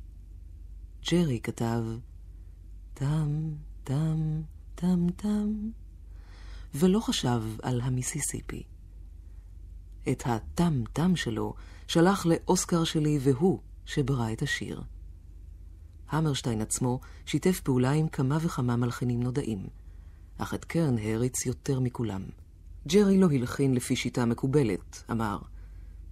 ג'רי 1.12 1.40
כתב 1.44 1.84
טם, 2.94 3.54
טם, 3.84 4.42
טם, 4.76 5.08
טם, 5.16 5.70
ולא 6.76 7.00
חשב 7.00 7.44
על 7.62 7.82
המיסיסיפי. 7.82 8.64
את 10.12 10.24
הטם-טם 10.26 11.16
שלו 11.16 11.54
שלח 11.88 12.26
לאוסקר 12.26 12.84
שלי 12.84 13.20
והוא 13.22 13.60
שברא 13.86 14.32
את 14.34 14.42
השיר. 14.42 14.84
המרשטיין 16.18 16.61
עצמו 16.61 16.99
שיתף 17.26 17.59
פעולה 17.59 17.91
עם 17.91 18.07
כמה 18.07 18.38
וכמה 18.41 18.76
מלחינים 18.76 19.24
נודעים, 19.24 19.59
אך 20.38 20.53
את 20.53 20.66
קרן 20.66 20.97
העריץ 20.97 21.45
יותר 21.45 21.80
מכולם. 21.80 22.22
ג'רי 22.88 23.18
לא 23.18 23.28
הלחין 23.32 23.74
לפי 23.74 23.95
שיטה 23.95 24.26
מקובלת, 24.26 25.03
אמר. 25.11 25.38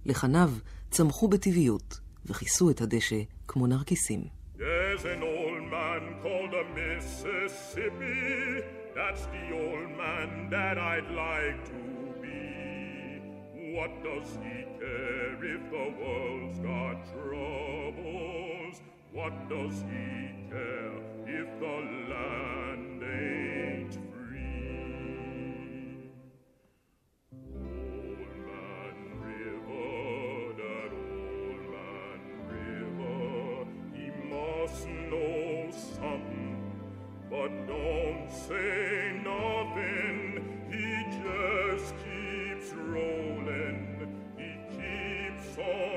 לחניו 0.06 0.50
צמחו 0.90 1.28
בטבעיות 1.28 2.00
וכיסו 2.26 2.70
את 2.70 2.80
הדשא 2.80 3.20
כמו 3.48 3.66
נרקיסים. 3.66 4.24
There's 4.56 5.04
an 5.04 5.22
old 5.22 5.64
man 5.76 6.02
called 6.22 6.52
the 6.58 6.64
Mississippi. 6.78 8.62
That's 8.98 9.24
the 9.34 9.46
old 9.62 9.90
man 10.02 10.28
that 10.54 10.76
I'd 10.78 11.10
like 11.26 11.60
to 11.72 11.82
be. 12.22 12.42
What 13.76 13.92
does 14.08 14.28
he 14.44 14.56
care 14.80 15.38
if 15.54 15.62
the 15.76 15.86
world's 16.00 16.58
got 16.72 16.96
troubles? 17.12 18.53
What 19.14 19.48
does 19.48 19.80
he 19.82 20.34
care 20.50 20.98
if 21.24 21.48
the 21.60 21.76
land 22.10 23.00
ain't 23.00 23.94
free? 24.10 24.90
Old 27.32 28.34
man 28.50 28.96
river, 29.22 30.54
that 30.58 30.90
old 30.90 31.62
man 31.70 32.20
river, 32.50 33.70
he 33.94 34.06
must 34.34 34.82
know 34.88 35.70
something, 35.70 36.58
but 37.30 37.50
don't 37.68 38.26
say 38.28 39.22
nothing. 39.22 40.42
He 40.72 40.90
just 41.22 41.94
keeps 42.02 42.68
rolling, 42.72 43.78
he 44.36 44.50
keeps 44.74 45.56
on 45.56 45.93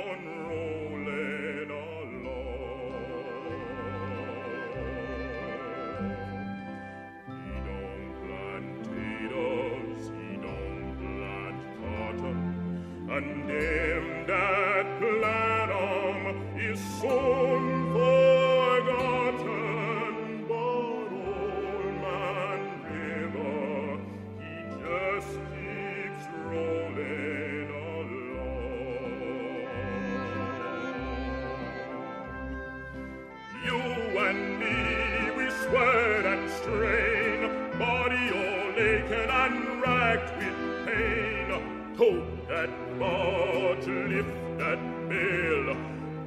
Tote 41.97 42.47
that 42.47 42.69
barge, 42.99 43.87
lift 43.87 44.29
that 44.59 44.79
bale, 45.09 45.75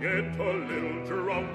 get 0.00 0.24
a 0.40 0.52
little 0.66 1.06
drunk, 1.06 1.48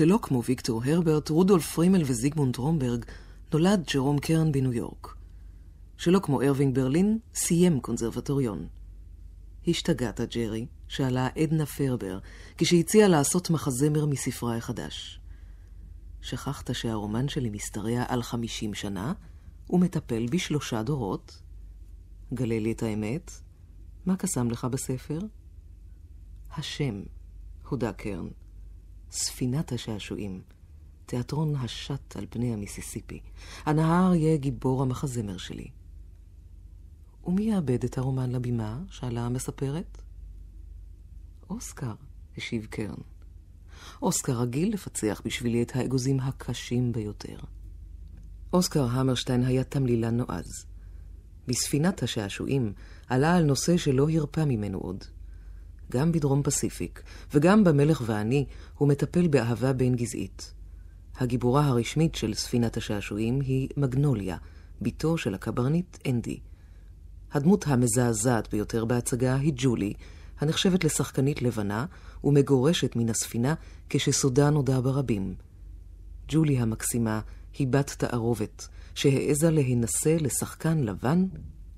שלא 0.00 0.18
כמו 0.22 0.42
ויקטור 0.44 0.82
הרברט, 0.84 1.28
רודולף 1.28 1.74
פרימל 1.74 2.02
וזיגמונד 2.06 2.56
רומברג, 2.56 3.04
נולד 3.52 3.84
ג'רום 3.94 4.18
קרן 4.18 4.52
בניו 4.52 4.72
יורק. 4.72 5.16
שלא 5.96 6.18
כמו 6.18 6.42
ארווינג 6.42 6.74
ברלין, 6.74 7.18
סיים 7.34 7.80
קונסרבטוריון. 7.80 8.66
השתגעת, 9.68 10.20
ג'רי, 10.20 10.66
שאלה 10.88 11.28
עדנה 11.36 11.66
פרבר, 11.66 12.18
כשהציעה 12.58 13.08
לעשות 13.08 13.50
מחזמר 13.50 14.06
מספרה 14.06 14.56
החדש. 14.56 15.20
שכחת 16.20 16.74
שהרומן 16.74 17.28
שלי 17.28 17.50
משתרע 17.50 18.04
על 18.08 18.22
חמישים 18.22 18.74
שנה, 18.74 19.12
ומטפל 19.70 20.26
בשלושה 20.30 20.82
דורות? 20.82 21.42
גלה 22.34 22.58
לי 22.58 22.72
את 22.72 22.82
האמת, 22.82 23.30
מה 24.06 24.16
קסם 24.16 24.50
לך 24.50 24.64
בספר? 24.64 25.18
השם, 26.56 27.02
הודה 27.68 27.92
קרן. 27.92 28.28
ספינת 29.10 29.72
השעשועים. 29.72 30.40
תיאטרון 31.06 31.54
השט 31.56 32.16
על 32.16 32.26
פני 32.30 32.52
המיסיסיפי. 32.52 33.20
הנהר 33.66 34.14
יהיה 34.14 34.36
גיבור 34.36 34.82
המחזמר 34.82 35.36
שלי. 35.36 35.68
ומי 37.24 37.42
יאבד 37.42 37.84
את 37.84 37.98
הרומן 37.98 38.30
לבימה? 38.30 38.82
שאלה 38.90 39.26
המספרת. 39.26 40.02
אוסקר, 41.50 41.94
השיב 42.36 42.66
קרן. 42.70 42.94
אוסקר 44.02 44.40
רגיל 44.40 44.72
לפצח 44.72 45.22
בשבילי 45.24 45.62
את 45.62 45.76
האגוזים 45.76 46.20
הקשים 46.20 46.92
ביותר. 46.92 47.38
אוסקר 48.52 48.86
המרשטיין 48.90 49.42
היה 49.44 49.64
תמלילן 49.64 50.16
נועז. 50.16 50.66
בספינת 51.46 52.02
השעשועים 52.02 52.72
עלה 53.08 53.36
על 53.36 53.44
נושא 53.44 53.76
שלא 53.76 54.10
הרפה 54.10 54.44
ממנו 54.44 54.78
עוד. 54.78 55.04
גם 55.90 56.12
בדרום 56.12 56.42
פסיפיק, 56.42 57.02
וגם 57.34 57.64
במלך 57.64 58.02
ואני, 58.06 58.46
הוא 58.78 58.88
מטפל 58.88 59.28
באהבה 59.28 59.72
בין 59.72 59.96
גזעית. 59.96 60.54
הגיבורה 61.16 61.66
הרשמית 61.66 62.14
של 62.14 62.34
ספינת 62.34 62.76
השעשועים 62.76 63.40
היא 63.40 63.68
מגנוליה, 63.76 64.36
בתו 64.82 65.18
של 65.18 65.34
הקברניט 65.34 65.98
אנדי. 66.08 66.38
הדמות 67.32 67.64
המזעזעת 67.66 68.50
ביותר 68.50 68.84
בהצגה 68.84 69.34
היא 69.36 69.52
ג'ולי, 69.56 69.92
הנחשבת 70.38 70.84
לשחקנית 70.84 71.42
לבנה 71.42 71.86
ומגורשת 72.24 72.96
מן 72.96 73.08
הספינה 73.08 73.54
כשסודה 73.88 74.50
נודע 74.50 74.80
ברבים. 74.80 75.34
ג'ולי 76.28 76.58
המקסימה 76.58 77.20
היא 77.58 77.66
בת 77.70 77.90
תערובת, 77.98 78.68
שהעזה 78.94 79.50
להינשא 79.50 80.16
לשחקן 80.20 80.78
לבן 80.78 81.26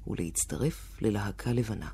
ולהצטרף 0.07 0.97
ללהקה 1.01 1.53
לבנה. 1.53 1.89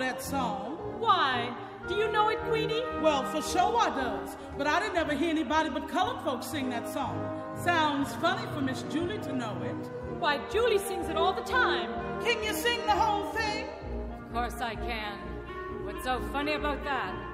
That 0.00 0.22
song? 0.22 0.76
Why? 0.98 1.54
Do 1.88 1.94
you 1.94 2.10
know 2.12 2.28
it, 2.28 2.38
Queenie? 2.48 2.82
Well, 3.00 3.22
for 3.24 3.42
sure 3.42 3.76
I 3.78 3.88
does, 3.90 4.36
but 4.58 4.66
I 4.66 4.80
didn't 4.80 4.96
ever 4.96 5.14
hear 5.14 5.30
anybody 5.30 5.70
but 5.70 5.88
colored 5.88 6.22
folks 6.22 6.46
sing 6.46 6.68
that 6.70 6.88
song. 6.88 7.16
Sounds 7.62 8.14
funny 8.16 8.46
for 8.52 8.60
Miss 8.60 8.82
Julie 8.84 9.18
to 9.18 9.32
know 9.32 9.56
it. 9.62 9.90
Why, 10.18 10.40
Julie 10.50 10.78
sings 10.78 11.08
it 11.08 11.16
all 11.16 11.32
the 11.32 11.42
time. 11.42 11.90
Can 12.22 12.42
you 12.42 12.52
sing 12.52 12.80
the 12.86 12.92
whole 12.92 13.32
thing? 13.32 13.66
Of 14.12 14.32
course 14.32 14.60
I 14.60 14.74
can. 14.74 15.18
What's 15.84 16.04
so 16.04 16.20
funny 16.32 16.52
about 16.54 16.84
that? 16.84 17.29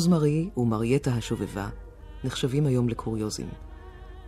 רוזמרי 0.00 0.50
ומרייטה 0.56 1.14
השובבה 1.14 1.68
נחשבים 2.24 2.66
היום 2.66 2.88
לקוריוזים. 2.88 3.48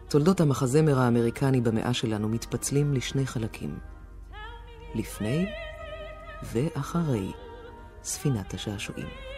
תולדות 0.09 0.41
המחזמר 0.41 0.99
האמריקני 0.99 1.61
במאה 1.61 1.95
שלנו 1.95 2.29
מתפצלים 2.29 2.93
לשני 2.95 3.27
חלקים. 3.27 3.79
לפני 4.95 5.47
ואחרי 6.53 7.33
ספינת 8.03 8.55
השעשועים. 8.55 9.32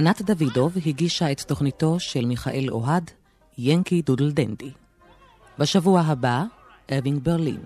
ענת 0.00 0.22
דוידוב 0.22 0.76
הגישה 0.86 1.32
את 1.32 1.40
תוכניתו 1.40 2.00
של 2.00 2.24
מיכאל 2.24 2.66
אוהד, 2.70 3.10
ינקי 3.58 4.02
דודל 4.02 4.30
דנדי. 4.30 4.70
בשבוע 5.58 6.00
הבא, 6.00 6.44
אבינג 6.98 7.22
ברלין. 7.22 7.60